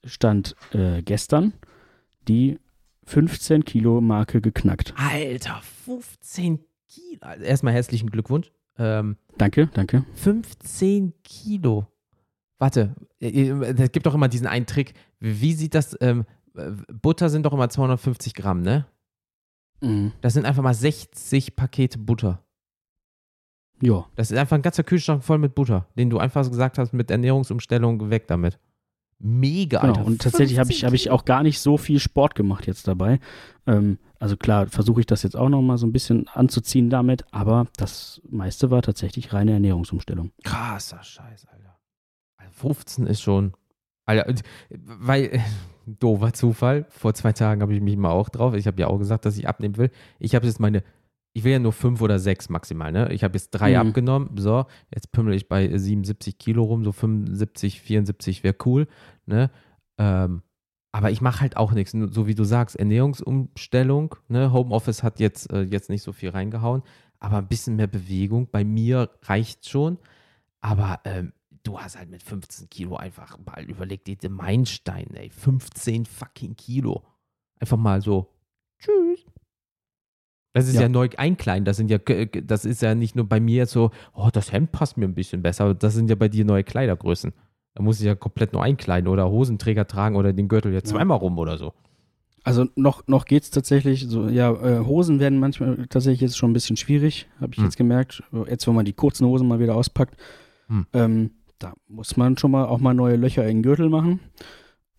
[0.04, 1.52] Stand äh, gestern
[2.28, 2.58] die
[3.04, 4.94] 15 Kilo Marke geknackt.
[4.96, 7.18] Alter, 15 Kilo.
[7.20, 8.52] Also erstmal herzlichen Glückwunsch.
[8.78, 10.04] Ähm, Danke, danke.
[10.14, 11.86] 15 Kilo.
[12.58, 14.94] Warte, es gibt doch immer diesen einen Trick.
[15.18, 15.96] Wie sieht das?
[16.00, 18.86] Ähm, äh, Butter sind doch immer 250 Gramm, ne?
[19.82, 20.12] Mhm.
[20.20, 22.42] Das sind einfach mal 60 Pakete Butter.
[23.82, 26.92] Ja, Das ist einfach ein ganzer Kühlschrank voll mit Butter, den du einfach gesagt hast,
[26.92, 28.60] mit Ernährungsumstellung weg damit.
[29.18, 29.92] Mega, genau.
[29.94, 30.06] Alter.
[30.06, 32.86] Und tatsächlich habe ich, 15 hab ich auch gar nicht so viel Sport gemacht jetzt
[32.88, 33.18] dabei.
[33.66, 37.24] Ähm, also klar, versuche ich das jetzt auch noch mal so ein bisschen anzuziehen damit,
[37.32, 40.32] aber das meiste war tatsächlich reine Ernährungsumstellung.
[40.44, 41.78] Krasser Scheiß, Alter.
[42.36, 43.52] Also 15 ist schon.
[44.06, 44.32] Alter,
[44.70, 45.40] weil,
[45.86, 46.86] doofer Zufall.
[46.88, 48.54] Vor zwei Tagen habe ich mich mal auch drauf.
[48.54, 49.90] Ich habe ja auch gesagt, dass ich abnehmen will.
[50.18, 50.82] Ich habe jetzt meine,
[51.34, 53.12] ich will ja nur fünf oder sechs maximal, ne?
[53.12, 53.88] Ich habe jetzt drei Mhm.
[53.88, 54.30] abgenommen.
[54.36, 58.86] So, jetzt pümmel ich bei 77 Kilo rum, so 75, 74 wäre cool,
[59.26, 59.50] ne?
[59.98, 60.42] Ähm,
[60.94, 64.52] aber ich mache halt auch nichts, so wie du sagst, Ernährungsumstellung, ne?
[64.52, 66.82] Homeoffice hat jetzt, äh, jetzt nicht so viel reingehauen,
[67.18, 69.98] aber ein bisschen mehr Bewegung bei mir reicht schon.
[70.60, 71.32] Aber ähm,
[71.64, 75.30] du hast halt mit 15 Kilo einfach mal überlegt, dir den Meilenstein, ey.
[75.30, 77.02] 15 fucking Kilo.
[77.60, 78.28] Einfach mal so,
[78.78, 79.24] tschüss.
[80.54, 80.88] Das ist ja, Ja.
[80.88, 81.64] neu einkleiden.
[81.64, 84.96] Das sind ja, das ist ja nicht nur bei mir so, oh, das Hemd passt
[84.98, 85.72] mir ein bisschen besser.
[85.74, 87.32] Das sind ja bei dir neue Kleidergrößen.
[87.74, 90.96] Da muss ich ja komplett nur einkleiden oder Hosenträger tragen oder den Gürtel jetzt Ja.
[90.96, 91.72] zweimal rum oder so.
[92.44, 96.50] Also noch, noch geht es tatsächlich so, ja, äh, Hosen werden manchmal tatsächlich jetzt schon
[96.50, 97.64] ein bisschen schwierig, habe ich Hm.
[97.64, 98.22] jetzt gemerkt.
[98.48, 100.20] Jetzt, wenn man die kurzen Hosen mal wieder auspackt,
[100.66, 100.86] Hm.
[100.92, 101.30] ähm,
[101.62, 104.20] da muss man schon mal auch mal neue Löcher in den Gürtel machen.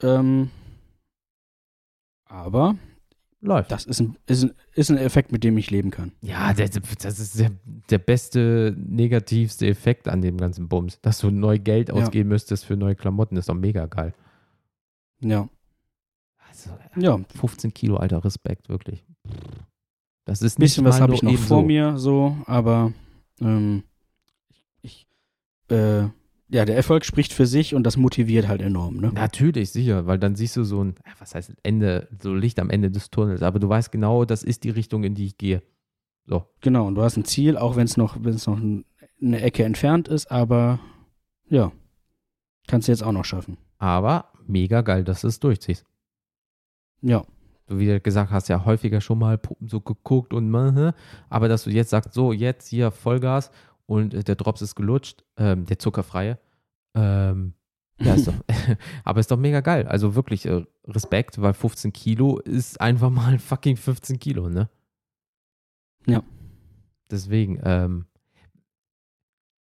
[0.02, 0.50] Ähm,
[2.26, 2.76] aber
[3.42, 3.72] Läuft.
[3.72, 6.14] das ist ein, ist, ein, ist ein Effekt, mit dem ich leben kann.
[6.22, 7.52] Ja, der, das ist der,
[7.90, 11.00] der beste, negativste Effekt an dem ganzen Bums.
[11.02, 11.96] Dass du neu Geld Ja.
[11.96, 14.14] ausgeben müsstest für neue Klamotten, ist doch mega geil.
[15.22, 15.48] Ja.
[16.50, 19.06] Also, Ja, 15 Kilo, alter Respekt, wirklich.
[20.26, 21.62] Das ist ein nicht bisschen was habe ich noch vor so.
[21.64, 22.94] mir, so, aber
[23.42, 23.84] ähm,
[24.82, 25.06] ich,
[25.70, 26.04] äh,
[26.50, 29.12] ja, der Erfolg spricht für sich und das motiviert halt enorm, ne?
[29.14, 32.92] Natürlich, sicher, weil dann siehst du so ein, was heißt Ende, so Licht am Ende
[32.92, 35.64] des Tunnels, aber du weißt genau, das ist die Richtung, in die ich gehe.
[36.26, 36.46] So.
[36.62, 38.86] Genau, und du hast ein Ziel, auch wenn es noch, wenn es noch ein,
[39.22, 40.80] eine Ecke entfernt ist, aber
[41.50, 41.72] ja,
[42.68, 43.58] kannst du jetzt auch noch schaffen.
[43.78, 45.86] Aber mega geil, dass du es durchziehst.
[47.02, 47.24] Ja,
[47.68, 50.94] Du wie gesagt hast, ja häufiger schon mal so geguckt und mh,
[51.30, 53.52] aber dass du jetzt sagst, so jetzt hier Vollgas
[53.86, 56.40] und äh, der Drops ist gelutscht, ähm, der zuckerfreie.
[56.96, 57.54] Ähm,
[58.00, 58.34] ja, ist doch,
[59.04, 59.88] aber ist doch mega geil.
[59.88, 64.70] Also wirklich äh, Respekt, weil 15 Kilo ist einfach mal fucking 15 Kilo, ne?
[66.06, 66.22] Ja.
[67.10, 68.06] Deswegen, ähm,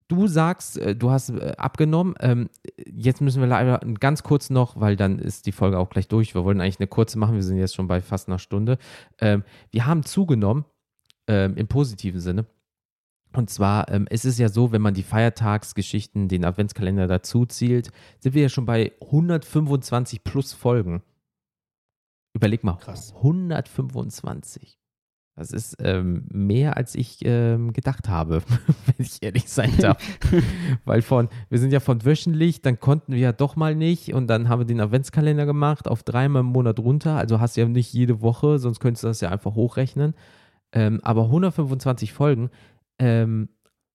[0.09, 2.15] du sagst, äh, du hast äh, abgenommen.
[2.21, 2.49] Ähm,
[2.87, 6.35] jetzt müssen wir leider ganz kurz noch, weil dann ist die Folge auch gleich durch.
[6.35, 7.35] Wir wollten eigentlich eine kurze machen.
[7.35, 8.79] Wir sind jetzt schon bei fast einer Stunde.
[9.21, 10.65] Ähm, wir haben zugenommen
[11.27, 12.47] ähm, im positiven Sinne.
[13.35, 17.91] Und zwar, ähm, es ist ja so, wenn man die Feiertagsgeschichten, den Adventskalender dazu zielt,
[18.21, 21.03] sind wir ja schon bei 125 plus Folgen.
[22.33, 23.13] Überleg mal, Krass.
[23.17, 24.79] 125.
[25.37, 28.43] Das ist ähm, mehr, als ich ähm, gedacht habe,
[28.87, 29.99] wenn ich ehrlich sein darf.
[30.85, 34.29] Weil von, wir sind ja von wöchentlich, dann konnten wir ja doch mal nicht und
[34.29, 37.17] dann haben wir den Adventskalender gemacht auf dreimal im Monat runter.
[37.17, 40.15] Also hast du ja nicht jede Woche, sonst könntest du das ja einfach hochrechnen.
[40.73, 42.51] Ähm, aber 125 Folgen
[42.99, 43.49] ähm,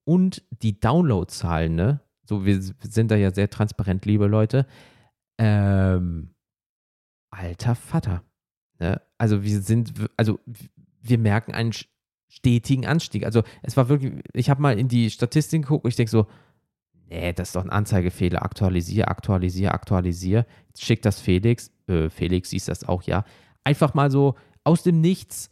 [0.06, 2.02] und die Downloadzahlen, ne?
[2.26, 4.68] So, wir sind da ja sehr transparent, liebe Leute.
[5.40, 6.36] Ähm,
[7.32, 8.24] alter Vater.
[8.80, 9.02] Ne?
[9.18, 10.40] Also wir sind, also
[11.02, 11.74] wir merken einen
[12.28, 13.26] stetigen Anstieg.
[13.26, 16.28] Also es war wirklich, ich habe mal in die Statistik geguckt und ich denke so,
[17.08, 18.44] nee, das ist doch ein Anzeigefehler.
[18.44, 20.46] Aktualisier, aktualisier, aktualisier.
[20.68, 21.72] Jetzt schickt das Felix.
[21.88, 23.26] Äh, Felix siehst das auch, ja.
[23.64, 25.50] Einfach mal so aus dem Nichts,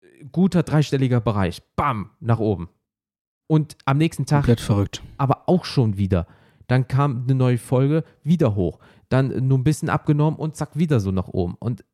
[0.00, 1.62] äh, guter dreistelliger Bereich.
[1.76, 2.70] Bam, nach oben.
[3.46, 5.02] Und am nächsten Tag komplett verrückt.
[5.18, 6.26] aber auch schon wieder.
[6.66, 8.78] Dann kam eine neue Folge, wieder hoch.
[9.10, 11.54] Dann nur ein bisschen abgenommen und zack, wieder so nach oben.
[11.58, 11.84] Und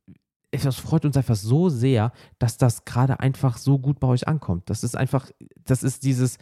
[0.53, 4.71] es freut uns einfach so sehr, dass das gerade einfach so gut bei euch ankommt.
[4.71, 5.31] Das ist einfach,
[5.65, 6.39] das ist dieses,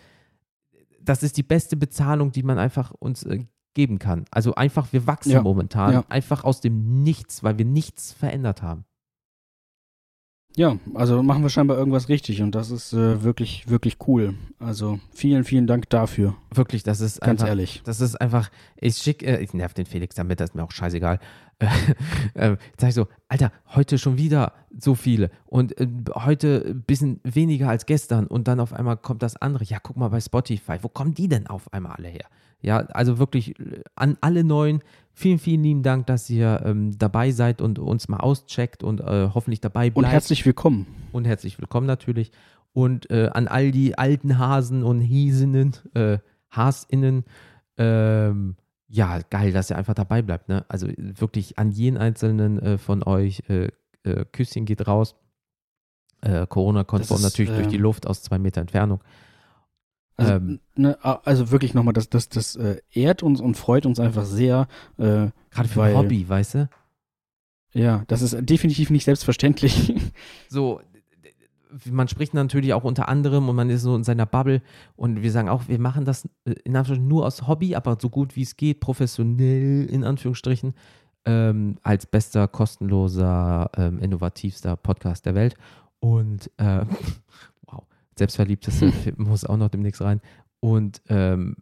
[1.01, 3.45] das ist die beste Bezahlung, die man einfach uns äh,
[3.75, 4.25] geben kann.
[4.31, 6.05] Also einfach, wir wachsen Ja, momentan ja.
[6.09, 8.85] einfach aus dem Nichts, weil wir nichts verändert haben.
[10.59, 14.35] Ja, also machen wir scheinbar irgendwas richtig und das ist äh, wirklich, wirklich cool.
[14.59, 16.35] Also vielen, vielen Dank dafür.
[16.53, 17.81] Wirklich, das ist Ganz einfach, ehrlich.
[17.85, 20.73] Das ist einfach, ich schicke, äh, ich nerv den Felix damit, das ist mir auch
[20.73, 21.21] scheißegal.
[22.35, 25.87] äh, sag ich so, Alter, heute schon wieder so viele und äh,
[26.17, 29.63] heute ein bisschen weniger als gestern und dann auf einmal kommt das andere.
[29.63, 32.27] Ja, guck mal bei Spotify, wo kommen die denn auf einmal alle her?
[32.61, 34.83] Ja, also wirklich äh, an alle Neuen,
[35.13, 39.31] vielen, vielen lieben Dank, dass ihr ähm, dabei seid und uns mal auscheckt und äh,
[39.33, 40.13] hoffentlich dabei Und bleibt.
[40.13, 40.87] herzlich willkommen.
[41.13, 42.33] und herzlich willkommen natürlich.
[42.73, 46.19] Und äh, an all die alten Hasen und Hiesinnen, äh,
[46.51, 47.25] Hasinnen,
[47.77, 48.57] ähm,
[48.89, 50.49] ja, geil, dass ihr einfach dabei bleibt.
[50.49, 50.65] Ne?
[50.69, 53.69] Also wirklich an jeden einzelnen äh, von euch, äh,
[54.05, 55.15] äh, Küsschen geht raus.
[56.21, 59.01] Äh, Corona-konform natürlich durch die Luft aus zwei Meter Entfernung.
[60.19, 60.61] Also, Ähm.
[60.75, 64.67] ne, also wirklich nochmal, das, das, das äh, ehrt uns und freut uns einfach sehr.
[64.99, 66.69] Äh, Gerade für weil- ein Hobby, weißt du?
[67.73, 69.95] ja, das ist definitiv nicht selbstverständlich.
[70.49, 70.81] so,
[71.85, 74.63] man spricht natürlich auch unter anderem und man ist so in seiner Bubble
[74.97, 78.11] und wir sagen auch, wir machen das äh, in Anführungsstrichen nur aus Hobby, aber so
[78.11, 80.75] gut wie es geht, professionell in Anführungsstrichen,
[81.27, 85.55] ähm, als bester, kostenloser, ähm, innovativster Podcast der Welt.
[86.01, 86.85] Und äh,
[88.19, 90.21] selbstverliebteste Film muss auch noch demnächst rein.
[90.61, 91.57] Und ähm,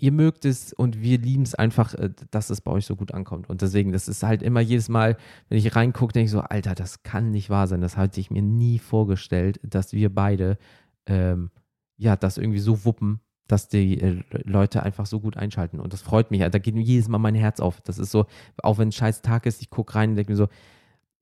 [0.00, 3.12] ihr mögt es und wir lieben es einfach, äh, dass es bei euch so gut
[3.12, 3.48] ankommt.
[3.48, 5.16] Und deswegen, das ist halt immer jedes Mal,
[5.48, 7.80] wenn ich reingucke, denke ich so, Alter, das kann nicht wahr sein.
[7.80, 10.58] Das hatte ich mir nie vorgestellt, dass wir beide
[11.06, 11.50] ähm,
[11.96, 15.80] ja das irgendwie so wuppen, dass die äh, Leute einfach so gut einschalten.
[15.80, 16.40] Und das freut mich.
[16.40, 17.80] Da geht mir jedes Mal mein Herz auf.
[17.82, 18.26] Das ist so,
[18.62, 20.48] auch wenn ein scheiß Tag ist, ich gucke rein und denke mir so,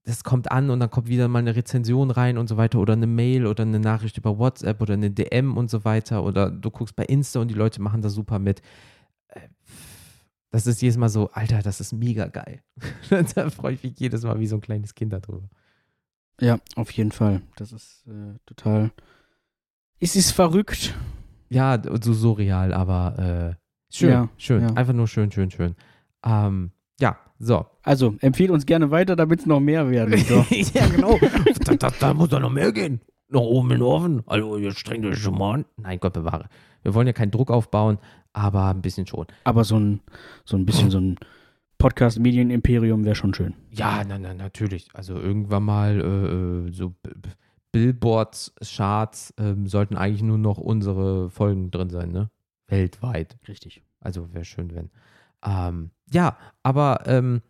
[0.09, 2.93] das kommt an und dann kommt wieder mal eine Rezension rein und so weiter oder
[2.93, 6.71] eine Mail oder eine Nachricht über WhatsApp oder eine DM und so weiter oder du
[6.71, 8.61] guckst bei Insta und die Leute machen da super mit.
[9.27, 9.41] Äh,
[10.51, 12.63] Das ist jedes Mal so, Alter, das ist mega geil.
[13.35, 15.47] da freue ich mich jedes Mal wie so ein kleines Kind darüber.
[16.41, 17.41] ja, auf jeden Fall.
[17.55, 18.91] Das ist äh, total.
[19.99, 20.95] Es ist verrückt.
[21.49, 24.61] Ja, so surreal, aber äh, schön, Ja, schön.
[24.61, 24.73] ja.
[24.73, 25.75] Einfach nur schön, schön, schön.
[26.23, 27.65] Ähm, ja, so.
[27.83, 30.17] Also, empfehle uns gerne weiter, damit es noch mehr werden.
[30.17, 30.45] So.
[30.73, 31.17] ja, genau.
[31.65, 32.99] da, da, da muss doch noch mehr gehen.
[33.29, 34.23] Noch oben in den Ofen.
[34.27, 35.65] Also, jetzt strengt euch schon mal an.
[35.77, 36.49] Nein, Gott bewahre.
[36.83, 37.97] Wir wollen ja keinen Druck aufbauen,
[38.33, 39.25] aber ein bisschen schon.
[39.45, 40.01] Aber so ein,
[40.45, 41.17] so ein bisschen so ein
[41.77, 43.53] Podcast-Medien-Imperium wäre schon schön.
[43.71, 44.89] Ja, na, na, natürlich.
[44.93, 46.93] Also irgendwann mal äh, äh, so
[47.71, 52.29] Billboards, Charts ähm, sollten eigentlich nur noch unsere Folgen drin sein, ne?
[52.67, 53.37] Weltweit.
[53.47, 53.83] Richtig.
[54.01, 54.89] Also wäre schön, wenn.
[55.45, 57.41] Ähm, ja, aber ähm,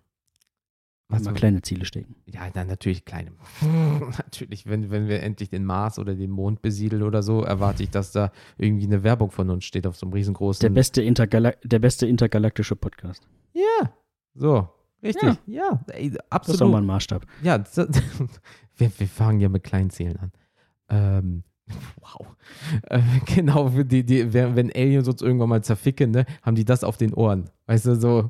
[1.12, 2.16] was Mal kleine Ziele stecken.
[2.28, 3.32] Ja, dann natürlich kleine.
[4.18, 7.90] natürlich, wenn, wenn wir endlich den Mars oder den Mond besiedeln oder so, erwarte ich,
[7.90, 10.62] dass da irgendwie eine Werbung von uns steht auf so einem riesengroßen.
[10.62, 13.28] Der beste, Intergala der beste intergalaktische Podcast.
[13.54, 13.92] Ja,
[14.36, 14.70] so.
[15.02, 15.38] Richtig.
[15.48, 16.72] Ja, ey, Das ist doch absolut.
[16.74, 17.26] mal ein Maßstab.
[17.42, 17.78] Ja, das,
[18.78, 20.32] wir, wir fangen ja mit kleinen Zielen an.
[20.90, 21.44] Ähm,
[22.02, 22.28] wow.
[22.84, 23.02] Äh,
[23.34, 26.98] genau, die, die, wenn wenn Aliens uns irgendwann mal zerficken, ne, haben die das auf
[26.98, 27.50] den Ohren.
[27.66, 28.30] Weißt du, so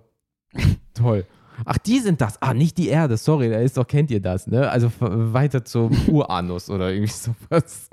[0.93, 1.26] toll.
[1.66, 2.41] Ach, die sind das.
[2.41, 4.70] Ah, nicht die Erde, sorry, da ist doch, kennt ihr das, ne?
[4.70, 7.89] Also weiter zum Uranus oder irgendwie sowas.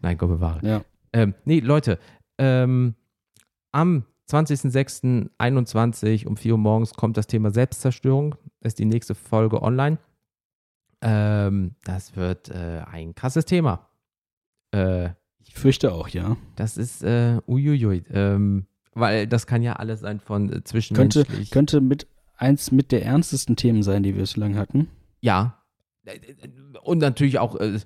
[0.00, 0.66] Nein, Gott bewahre.
[0.66, 0.82] Ja.
[1.12, 1.98] Ähm, nee, Leute,
[2.38, 2.94] ähm,
[3.70, 8.34] am 20.06.21 um 4 Uhr morgens kommt das Thema Selbstzerstörung.
[8.60, 9.98] Ist die nächste Folge online.
[11.02, 13.88] Ähm, das wird äh, ein krasses Thema.
[14.74, 16.36] Äh, Ich fürchte auch, ja.
[16.56, 18.04] das ist äh, uiuiui.
[18.10, 21.50] Ähm, weil das kann ja alles sein von äh, Könnte, zwischenmenschlich.
[21.50, 24.88] könnte mit eins mit der ernstesten Themen sein, die wir so lange hatten.
[25.20, 25.58] Ja.
[26.04, 26.48] Äh, äh,
[26.82, 27.78] Und natürlich auch, äh,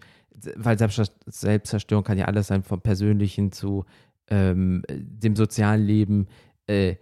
[0.57, 3.85] weil Selbstzer- Selbstzerstörung kann ja alles sein, vom Persönlichen zu
[4.29, 6.27] ähm, dem sozialen Leben.
[6.67, 6.97] Äh,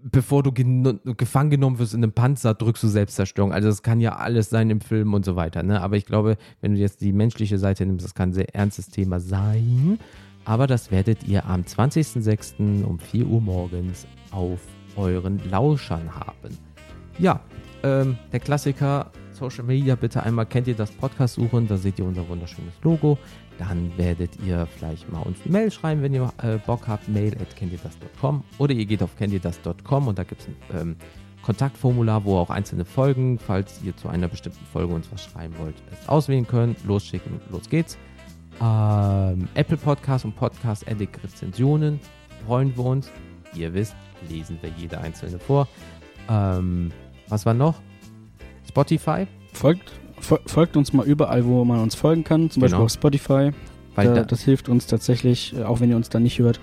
[0.00, 3.52] bevor du gefangen genommen wirst in einem Panzer, drückst du Selbstzerstörung.
[3.52, 5.62] Also das kann ja alles sein im Film und so weiter.
[5.64, 5.80] Ne?
[5.80, 8.88] Aber ich glaube, wenn du jetzt die menschliche Seite nimmst, das kann ein sehr ernstes
[8.90, 9.98] Thema sein.
[10.48, 12.82] Aber das werdet ihr am 20.06.
[12.82, 14.60] um 4 Uhr morgens auf
[14.96, 16.56] euren Lauschern haben.
[17.18, 17.40] Ja,
[17.82, 22.06] ähm, der Klassiker Social Media, bitte einmal kennt ihr das Podcast suchen, da seht ihr
[22.06, 23.18] unser wunderschönes Logo.
[23.58, 27.36] Dann werdet ihr vielleicht mal uns eine Mail schreiben, wenn ihr äh, Bock habt, mail
[27.38, 30.96] at candydas.com oder ihr geht auf candydas.com und da gibt es ein ähm,
[31.42, 35.76] Kontaktformular, wo auch einzelne Folgen, falls ihr zu einer bestimmten Folge uns was schreiben wollt,
[35.92, 36.82] es auswählen könnt.
[36.86, 37.98] Losschicken, los geht's.
[38.60, 42.00] Ähm, Apple Podcast und Podcast Addict Rezensionen
[42.46, 43.10] freuen wir uns.
[43.54, 43.94] Ihr wisst,
[44.28, 45.68] lesen wir jede einzelne vor.
[46.28, 46.90] Ähm,
[47.28, 47.80] was war noch?
[48.68, 52.84] Spotify, Folgt, fol folgt uns mal überall, wo man uns folgen kann, zum Beispiel Genau.
[52.84, 53.50] auf Spotify.
[53.94, 56.60] weil Da, da, das hilft uns tatsächlich, äh, auch wenn ihr uns da nicht hört,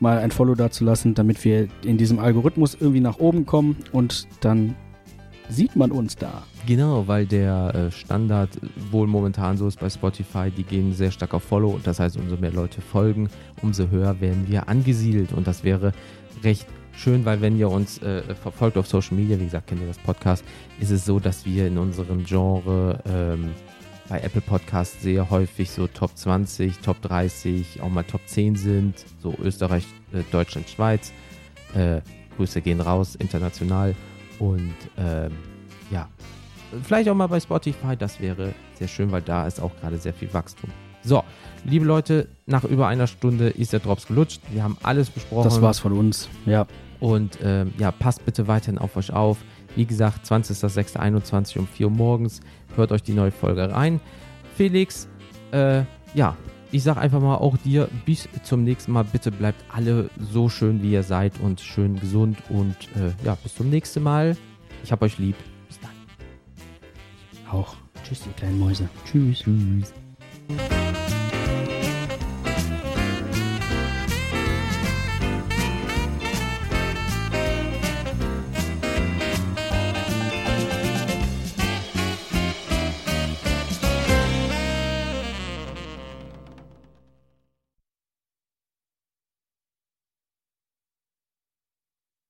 [0.00, 4.74] mal ein Follow dazulassen, damit wir in diesem Algorithmus irgendwie nach oben kommen und dann
[5.48, 6.42] sieht man uns da.
[6.66, 8.50] Genau, weil der äh, Standard
[8.90, 11.78] wohl momentan so ist bei Spotify, die gehen sehr stark auf Follow.
[11.82, 13.28] Das heißt, umso mehr Leute folgen,
[13.62, 15.32] umso höher werden wir angesiedelt.
[15.32, 15.92] Und das wäre
[16.42, 19.86] recht schön, weil wenn ihr uns äh, verfolgt auf Social Media, wie gesagt, kennt ihr
[19.86, 20.44] das Podcast,
[20.80, 23.50] ist es so, dass wir in unserem Genre ähm,
[24.08, 29.04] bei Apple Podcasts sehr häufig so Top 20, Top 30, auch mal Top 10 sind.
[29.22, 31.12] So Österreich, äh, Deutschland, Schweiz.
[31.74, 32.00] Äh,
[32.36, 33.94] Grüße gehen raus, international.
[34.38, 35.32] Und ähm,
[35.90, 36.08] ja,
[36.82, 40.12] vielleicht auch mal bei Spotify, das wäre sehr schön, weil da ist auch gerade sehr
[40.12, 40.70] viel Wachstum.
[41.02, 41.22] So,
[41.64, 44.40] liebe Leute, nach über einer Stunde ist der Drops gelutscht.
[44.50, 45.44] Wir haben alles besprochen.
[45.44, 46.66] Das war's von uns, ja.
[46.98, 49.38] Und ähm, ja, passt bitte weiterhin auf euch auf.
[49.76, 52.40] Wie gesagt, 20.06.21 um 4 Uhr morgens.
[52.74, 54.00] Hört euch die neue Folge rein.
[54.56, 55.06] Felix,
[55.52, 55.82] äh,
[56.14, 56.36] ja,
[56.72, 59.04] ich sag einfach mal auch dir, bis zum nächsten Mal.
[59.04, 62.38] Bitte bleibt alle so schön, wie ihr seid und schön gesund.
[62.48, 64.36] Und äh, ja, bis zum nächsten Mal.
[64.82, 65.36] Ich hab euch lieb.
[65.68, 65.90] Bis dann.
[67.50, 67.76] Auch.
[68.04, 68.88] Tschüss, ihr kleinen Mäuse.
[69.04, 69.40] Tschüss.
[69.40, 69.92] Tschüss.